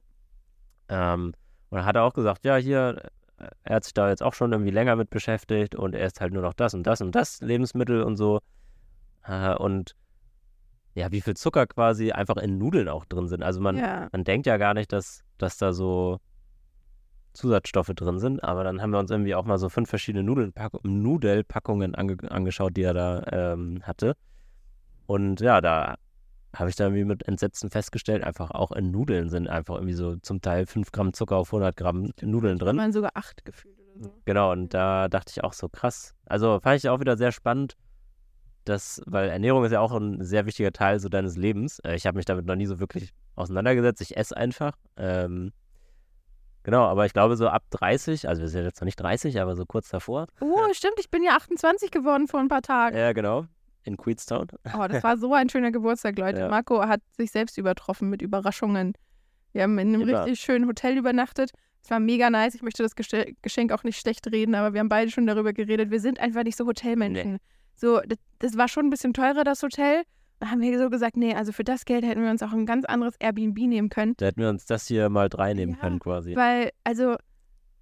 [0.89, 1.34] Ähm,
[1.69, 4.34] und dann hat er auch gesagt, ja, hier, äh, er hat sich da jetzt auch
[4.34, 7.13] schon irgendwie länger mit beschäftigt und er isst halt nur noch das und das und
[7.13, 8.39] das Lebensmittel und so.
[9.25, 9.95] Äh, und
[10.95, 13.43] ja, wie viel Zucker quasi einfach in Nudeln auch drin sind.
[13.43, 14.08] Also man, ja.
[14.12, 16.19] man denkt ja gar nicht, dass, dass da so
[17.38, 20.84] Zusatzstoffe drin sind, aber dann haben wir uns irgendwie auch mal so fünf verschiedene Nudelpack
[20.84, 24.15] Nudelpackungen ange angeschaut, die er da ähm, hatte.
[25.06, 25.95] Und ja, da
[26.56, 30.15] habe ich dann irgendwie mit Entsetzen festgestellt, einfach auch in Nudeln sind einfach irgendwie so
[30.17, 32.76] zum Teil 5 Gramm Zucker auf 100 Gramm Nudeln drin.
[32.76, 34.13] Man sogar acht gefühlt oder so.
[34.26, 36.15] Genau, und da dachte ich auch so krass.
[36.26, 37.76] Also fand ich auch wieder sehr spannend,
[38.65, 41.80] dass, weil Ernährung ist ja auch ein sehr wichtiger Teil so deines Lebens.
[41.80, 44.02] Äh, ich habe mich damit noch nie so wirklich auseinandergesetzt.
[44.02, 44.73] Ich esse einfach.
[44.97, 45.52] Ähm,
[46.67, 49.56] genau, aber ich glaube so ab 30, also wir sind jetzt noch nicht 30, aber
[49.56, 50.27] so kurz davor.
[50.41, 52.97] Oh, stimmt, ich bin ja 28 geworden vor ein paar Tagen.
[52.97, 53.45] Ja, genau.
[53.84, 54.47] In Queenstown.
[54.77, 56.39] Oh, das war so ein schöner Geburtstag, Leute.
[56.41, 56.49] Ja.
[56.49, 58.93] Marco hat sich selbst übertroffen mit Überraschungen.
[59.53, 60.25] Wir haben in einem Immer.
[60.25, 61.51] richtig schönen Hotel übernachtet.
[61.84, 62.53] Es war mega nice.
[62.53, 65.89] Ich möchte das Geschenk auch nicht schlecht reden, aber wir haben beide schon darüber geredet.
[65.89, 67.38] Wir sind einfach nicht so Hotelmenschen.
[67.75, 70.03] So, das, das war schon ein bisschen teurer, das Hotel.
[70.43, 72.86] Haben wir so gesagt, nee, also für das Geld hätten wir uns auch ein ganz
[72.86, 74.13] anderes Airbnb nehmen können.
[74.17, 76.36] Da hätten wir uns das hier mal drei nehmen Ja, können quasi.
[76.36, 77.15] Weil, also,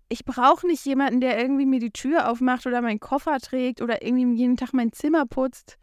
[0.08, 4.06] ich brauche nicht jemanden, der irgendwie mir die Tür aufmacht oder meinen Koffer trägt oder
[4.06, 5.78] irgendwie jeden Tag mein Zimmer putzt.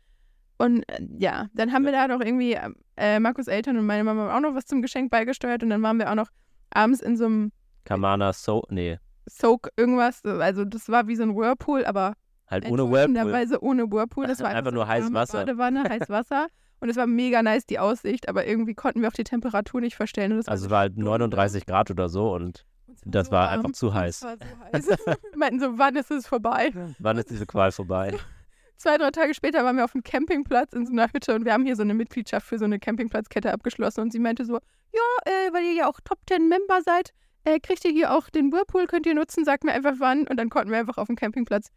[0.58, 2.56] Und äh, ja, dann haben wir da noch irgendwie,
[2.96, 5.98] äh, Markus Eltern und meine Mama auch noch was zum Geschenk beigesteuert und dann waren
[5.98, 6.28] wir auch noch
[6.70, 7.52] abends in so einem
[7.84, 10.24] Kamana So, nee, Soak irgendwas.
[10.24, 12.14] Also das war wie so ein Whirlpool, aber
[12.48, 13.58] halt ohne Whirlpool.
[13.60, 14.26] ohne Whirlpool.
[14.26, 15.44] Das war Einfach so nur heiß Wasser.
[15.44, 16.46] Badewanne, heiß Wasser.
[16.82, 19.94] Und es war mega nice, die Aussicht, aber irgendwie konnten wir auch die Temperatur nicht
[19.94, 20.32] verstellen.
[20.32, 21.04] Und das Also war es war halt dumm.
[21.04, 22.66] 39 Grad oder so und
[23.04, 23.58] das so war warm.
[23.60, 24.22] einfach zu heiß.
[24.22, 24.88] war so heiß.
[25.06, 26.72] wir meinten so, wann ist es vorbei?
[26.98, 28.18] wann ist diese Qual vorbei?
[28.78, 31.52] Zwei, drei Tage später waren wir auf einem Campingplatz in so einer Hütte und wir
[31.52, 34.54] haben hier so eine Mitgliedschaft für so eine Campingplatzkette abgeschlossen und sie meinte so,
[34.92, 37.12] ja, äh, weil ihr ja auch Top 10 Member seid,
[37.44, 40.36] äh, kriegt ihr hier auch den Whirlpool, könnt ihr nutzen, sagt mir einfach wann und
[40.36, 41.68] dann konnten wir einfach auf dem Campingplatz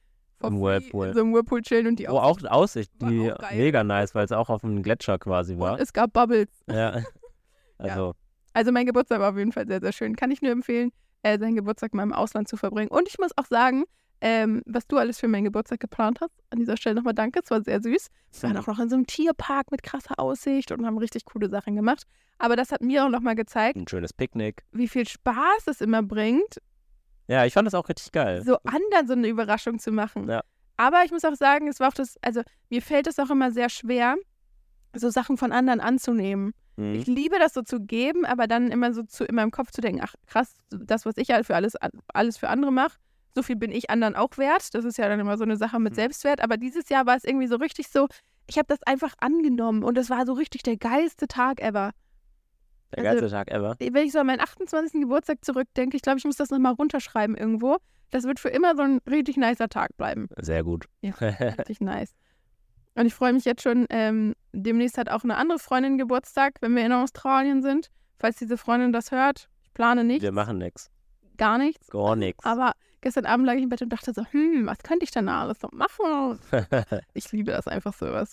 [0.48, 1.14] for Im Whirlpool.
[1.14, 4.32] so einem Whirlpool chillen und die Wo auch Aussicht, die auch mega nice, weil es
[4.32, 5.74] auch auf einem Gletscher quasi war.
[5.74, 6.50] und es gab Bubbles.
[6.70, 7.02] Ja.
[7.78, 8.14] Also,
[8.54, 10.16] Also mein Geburtstag war auf jeden Fall sehr, sehr schön.
[10.16, 10.92] Kann ich nur empfehlen,
[11.24, 12.90] äh, seinen Geburtstag mal im Ausland zu verbringen.
[12.90, 13.84] Und ich muss auch sagen,
[14.22, 16.32] ähm, was du alles für meinen Geburtstag geplant hast.
[16.52, 18.08] An dieser Stelle nochmal danke, es war sehr süß.
[18.32, 21.50] Wir waren auch noch in so einem Tierpark mit krasser Aussicht und haben richtig coole
[21.50, 22.04] Sachen gemacht.
[22.38, 24.64] Aber das hat mir auch nochmal gezeigt, ein schönes Picknick.
[24.72, 26.62] wie viel Spaß es immer bringt,
[27.28, 28.44] Ja, ich fand das auch richtig geil.
[28.44, 30.30] so anderen so eine Überraschung zu machen.
[30.30, 30.44] Ja.
[30.78, 33.52] Aber ich muss auch sagen, es war auch das, also mir fällt es auch immer
[33.52, 34.16] sehr schwer,
[34.94, 36.54] so Sachen von anderen anzunehmen.
[36.76, 36.96] Mhm.
[36.96, 39.82] Ich liebe das so zu geben, aber dann immer so zu, in meinem Kopf zu
[39.82, 41.76] denken, ach krass, das, was ich halt für alles,
[42.14, 42.98] alles für andere mache,
[43.34, 44.74] so viel bin ich anderen auch wert.
[44.74, 45.96] Das ist ja dann immer so eine Sache mit Mhm.
[45.96, 46.42] Selbstwert.
[46.42, 48.08] Aber dieses Jahr war es irgendwie so richtig so,
[48.48, 51.92] ich habe das einfach angenommen und es war so richtig der geilste Tag ever.
[52.94, 53.76] Der also- geilste Tag ever.
[53.80, 55.02] Wenn ich so an meinen 28.
[55.02, 57.78] Geburtstag zurückdenke, ich glaube, ich muss das nochmal runterschreiben irgendwo.
[58.12, 60.28] Das wird für immer so ein richtig nicer Tag bleiben.
[60.38, 60.86] Sehr gut.
[61.02, 61.12] Ja.
[61.20, 62.14] Richtig nice.
[62.94, 63.88] Und ich freue mich jetzt schon.
[63.90, 67.90] Ähm, demnächst hat auch eine andere Freundin Geburtstag, wenn wir in Australien sind.
[68.18, 70.90] Falls diese Freundin das hört, ich plane nicht, Wir machen nix.
[71.36, 71.88] gar nichts.
[71.90, 72.46] Gar nichts.
[72.46, 72.72] Aber
[73.02, 75.42] gestern Abend lag ich im Bett und dachte so, hm, was könnte ich denn da
[75.42, 76.40] alles so machen?
[77.14, 78.32] Ich liebe das einfach sowas.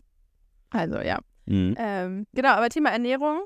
[0.70, 1.18] Also ja.
[1.46, 1.74] mhm.
[1.76, 3.40] Ähm, genau, aber Thema Ernährung.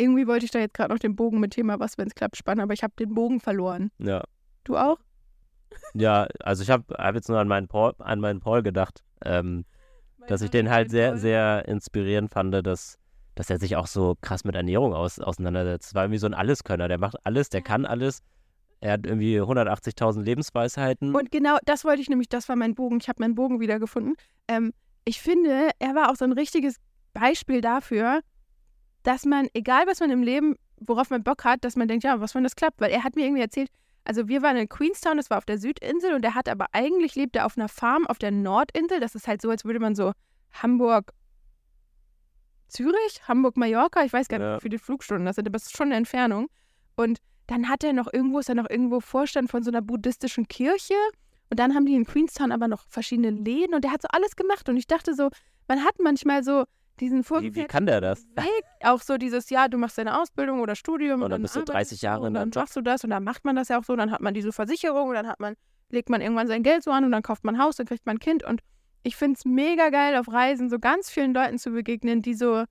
[0.00, 2.36] Irgendwie wollte ich da jetzt gerade noch den Bogen mit Thema was, wenn es klappt,
[2.36, 3.90] spannen, aber ich habe den Bogen verloren.
[3.98, 4.24] Ja.
[4.64, 4.98] Du auch?
[5.94, 9.64] ja, also ich habe hab jetzt nur an meinen Paul, an meinen Paul gedacht, ähm,
[10.26, 12.98] dass ich den halt sehr, sehr inspirierend fand, dass,
[13.34, 15.88] dass er sich auch so krass mit Ernährung aus, auseinandersetzt.
[15.88, 16.88] Es war irgendwie so ein Alleskönner.
[16.88, 18.22] Der macht alles, der kann alles.
[18.80, 21.14] Er hat irgendwie 180.000 Lebensweisheiten.
[21.14, 22.98] Und genau das wollte ich nämlich, das war mein Bogen.
[23.00, 24.14] Ich habe meinen Bogen wiedergefunden.
[24.48, 24.72] Ähm,
[25.04, 26.76] ich finde, er war auch so ein richtiges
[27.12, 28.20] Beispiel dafür,
[29.02, 32.20] dass man, egal was man im Leben, worauf man Bock hat, dass man denkt, ja,
[32.20, 32.80] was wenn das klappt.
[32.80, 33.70] Weil er hat mir irgendwie erzählt,
[34.04, 37.14] also wir waren in Queenstown, das war auf der Südinsel und er hat aber eigentlich
[37.14, 39.00] lebt er auf einer Farm auf der Nordinsel.
[39.00, 40.12] Das ist halt so, als würde man so
[40.52, 41.12] Hamburg,
[42.68, 44.56] Zürich, Hamburg, Mallorca, ich weiß gar nicht, Ja.
[44.56, 46.48] wie viele Flugstunden das sind, aber es ist schon eine Entfernung.
[46.96, 50.46] Und dann hat er noch irgendwo, ist er noch irgendwo Vorstand von so einer buddhistischen
[50.46, 50.94] Kirche.
[51.50, 54.36] Und dann haben die in Queenstown aber noch verschiedene Läden und der hat so alles
[54.36, 54.68] gemacht.
[54.68, 55.30] Und ich dachte so,
[55.66, 56.64] man hat manchmal so
[57.00, 58.24] diesen wie, wie vorgefertigten kann der das?
[58.36, 61.60] Weg, auch so dieses, ja, du machst deine Ausbildung oder Studium Und dann bist du
[61.60, 63.84] arbeitest 30 Jahre und dann machst du das und dann macht man das ja auch
[63.84, 65.54] so, dann hat man diese Versicherung und dann hat man,
[65.90, 68.06] legt man irgendwann sein Geld so an und dann kauft man ein Haus, dann kriegt
[68.06, 68.60] man ein Kind und
[69.02, 72.64] ich finde es mega geil, auf Reisen so ganz vielen Leuten zu begegnen, die so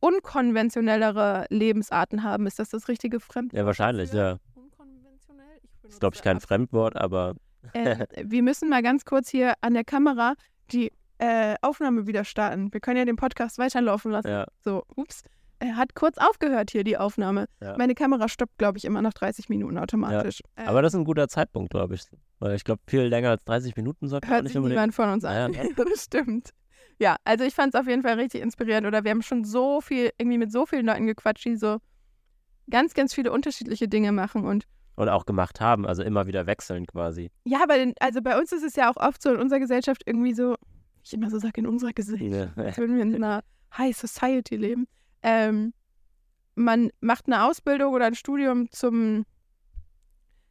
[0.00, 2.46] unkonventionellere Lebensarten haben.
[2.46, 3.58] Ist das das richtige Fremdwort?
[3.58, 4.36] Ja, wahrscheinlich, für ja.
[4.54, 5.58] Unkonventionell?
[5.62, 7.34] Ich Das ist, glaube ich, kein Fremdwort, aber
[7.72, 10.34] äh, wir müssen mal ganz kurz hier an der Kamera
[10.72, 12.72] die äh, Aufnahme wieder starten.
[12.72, 14.28] Wir können ja den Podcast weiterlaufen lassen.
[14.28, 14.46] ja.
[14.64, 15.22] So, ups.
[15.60, 17.46] Er hat kurz aufgehört hier, die Aufnahme.
[17.60, 17.76] Ja.
[17.78, 20.40] Meine Kamera stoppt, glaube ich, immer nach 30 Minuten automatisch.
[20.56, 22.02] Äh, Aber das ist ein guter Zeitpunkt, glaube ich.
[22.40, 24.76] Weil ich glaube, viel länger als 30 Minuten sollte man hört nicht sich unbedingt.
[24.80, 25.52] niemand von uns an.
[25.52, 26.50] ja, das stimmt.
[26.98, 28.88] Ja, also ich fand es auf jeden Fall richtig inspirierend.
[28.88, 31.78] Oder wir haben schon so viel, irgendwie mit so vielen Leuten gequatscht, die so
[32.68, 34.44] ganz, ganz viele unterschiedliche Dinge machen.
[34.44, 34.64] Und
[34.96, 37.30] Oder auch gemacht haben, also immer wieder wechseln quasi.
[37.44, 40.34] ja, weil, also bei uns ist es ja auch oft so in unserer Gesellschaft irgendwie
[40.34, 40.56] so,
[41.04, 42.56] ich immer so sage, in unserer Gesellschaft.
[42.56, 42.62] Ja.
[42.64, 43.42] als würden wir in einer
[43.76, 44.86] High Society leben.
[45.22, 45.72] Ähm,
[46.54, 49.24] man macht eine Ausbildung oder ein Studium zum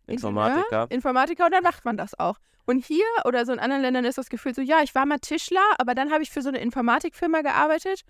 [0.07, 0.61] Informatiker.
[0.65, 2.37] Ingenieur, Informatiker und dann macht man das auch.
[2.65, 5.19] Und hier oder so in anderen Ländern ist das Gefühl so, ja, ich war mal
[5.19, 8.01] Tischler, aber dann habe ich für so eine Informatikfirma gearbeitet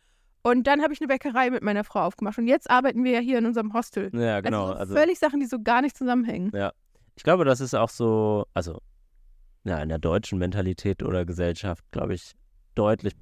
[0.44, 2.38] und dann habe ich eine Bäckerei mit meiner Frau aufgemacht.
[2.38, 4.10] Und jetzt arbeiten wir ja hier in unserem Hostel.
[4.14, 4.66] Ja, genau.
[4.68, 6.52] Also, so Also, völlig Sachen, die so gar nicht zusammenhängen.
[7.16, 8.80] ich glaube, das ist auch so, also
[9.64, 12.34] ja, in der deutschen Mentalität oder Gesellschaft, glaube ich,
[12.76, 13.14] deutlich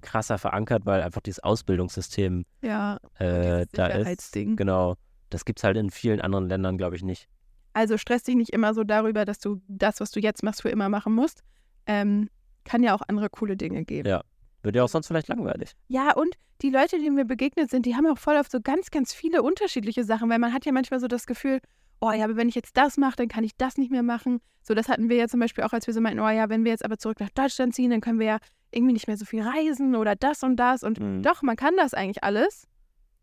[0.00, 4.32] krasser verankert, weil einfach dieses Ausbildungssystem Ja, äh, dieses da ist.
[4.32, 4.96] Genau.
[5.30, 7.28] Das gibt es halt in vielen anderen Ländern, glaube ich, nicht.
[7.72, 10.68] Also stress dich nicht immer so darüber, dass du das, was du jetzt machst, für
[10.68, 11.42] immer machen musst.
[11.86, 12.28] Ähm,
[12.64, 14.08] kann ja auch andere coole Dinge geben.
[14.08, 14.22] Ja.
[14.62, 15.72] Wird ja auch sonst vielleicht langweilig.
[15.88, 18.90] Ja, und die Leute, denen wir begegnet sind, die haben auch voll auf so ganz,
[18.90, 21.60] ganz viele unterschiedliche Sachen, weil man hat ja manchmal so das Gefühl,
[22.00, 24.40] oh ja, aber wenn ich jetzt das mache, dann kann ich das nicht mehr machen.
[24.62, 26.64] So, das hatten wir ja zum Beispiel auch, als wir so meinten, oh ja, wenn
[26.64, 28.38] wir jetzt aber zurück nach Deutschland ziehen, dann können wir ja
[28.70, 30.82] irgendwie nicht mehr so viel reisen oder das und das.
[30.82, 31.22] Und Mhm.
[31.22, 32.66] doch, man kann das eigentlich alles.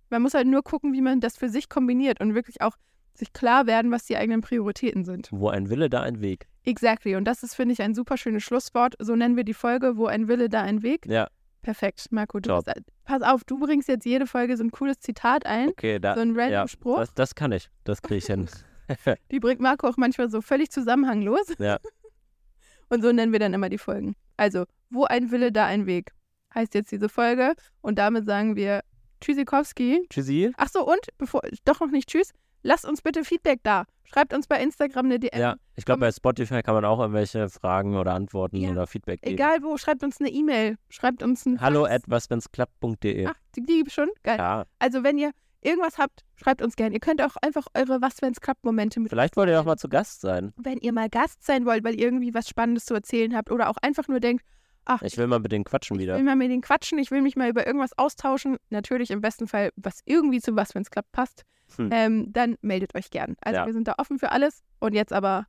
[0.10, 2.76] Man muss halt nur gucken, wie man das für sich kombiniert und wirklich auch
[3.14, 5.30] sich klar werden, was die eigenen Prioritäten sind.
[5.32, 6.48] Wo ein Wille, da ein Weg.
[6.64, 7.16] Exactly.
[7.16, 8.96] Und das ist, finde ich, ein super schönes Schlusswort.
[9.00, 11.06] So nennen wir die Folge, wo ein Wille, da ein Weg.
[11.08, 11.28] Ja,
[11.62, 12.40] Perfekt, Marco.
[12.40, 12.72] Bist,
[13.04, 16.22] pass auf, du bringst jetzt jede Folge so ein cooles Zitat ein, okay, da, so
[16.22, 16.98] ein random ja, Spruch.
[16.98, 17.70] das, das kann ich.
[17.84, 18.50] Das kriege ich hin.
[19.32, 21.54] Die bringt Marco auch manchmal so völlig zusammenhanglos.
[21.60, 21.78] Ja.
[22.90, 24.16] Und so nennen wir dann immer die Folgen.
[24.36, 26.12] Also, wo ein Wille, da ein Weg.
[26.54, 27.54] Heißt jetzt diese Folge.
[27.80, 28.82] Und damit sagen wir
[29.22, 30.08] Tschüssikowski.
[30.10, 30.52] Tschüssi.
[30.58, 32.34] Ach so, und bevor, doch noch nicht Tschüss.
[32.64, 33.86] Lasst uns bitte Feedback da.
[34.04, 35.40] Schreibt uns bei Instagram eine DM.
[35.40, 39.22] Ja, ich glaube, bei Spotify kann man auch irgendwelche Fragen oder Antworten Ja, oder Feedback
[39.22, 39.34] geben.
[39.36, 40.78] Egal wo, schreibt uns eine E-Mail.
[40.90, 43.28] Schreibt uns ein Hallo at waswenn'sklappt.de.
[43.28, 44.10] Ach, die, die schon?
[44.24, 44.38] Geil.
[44.38, 46.92] Ja, Also, wenn ihr irgendwas habt, schreibt uns gern.
[46.92, 49.78] Ihr könnt auch einfach eure Was, wenn's klappt Momente mit vielleicht wollt ihr auch mal
[49.78, 50.54] zu Gast sein.
[50.58, 53.70] wenn ihr mal Gast sein wollt, weil ihr irgendwie was Spannendes zu erzählen habt oder
[53.70, 54.44] auch einfach nur denkt,
[54.86, 56.16] ach, Ich will mal mit denen quatschen ich wieder.
[56.18, 59.48] will mal mit denen quatschen, ich will mich mal über irgendwas austauschen, natürlich im besten
[59.48, 61.44] Fall, was irgendwie zu was, wenn es klappt, passt,
[61.78, 61.90] Hm.
[61.92, 63.36] ähm, dann meldet euch gern.
[63.42, 63.66] Also Ja.
[63.66, 65.46] wir sind da offen für alles und jetzt aber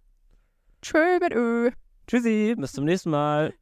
[0.82, 1.70] tschö mit Ö.
[2.06, 3.54] Tschüssi, bis zum nächsten Mal.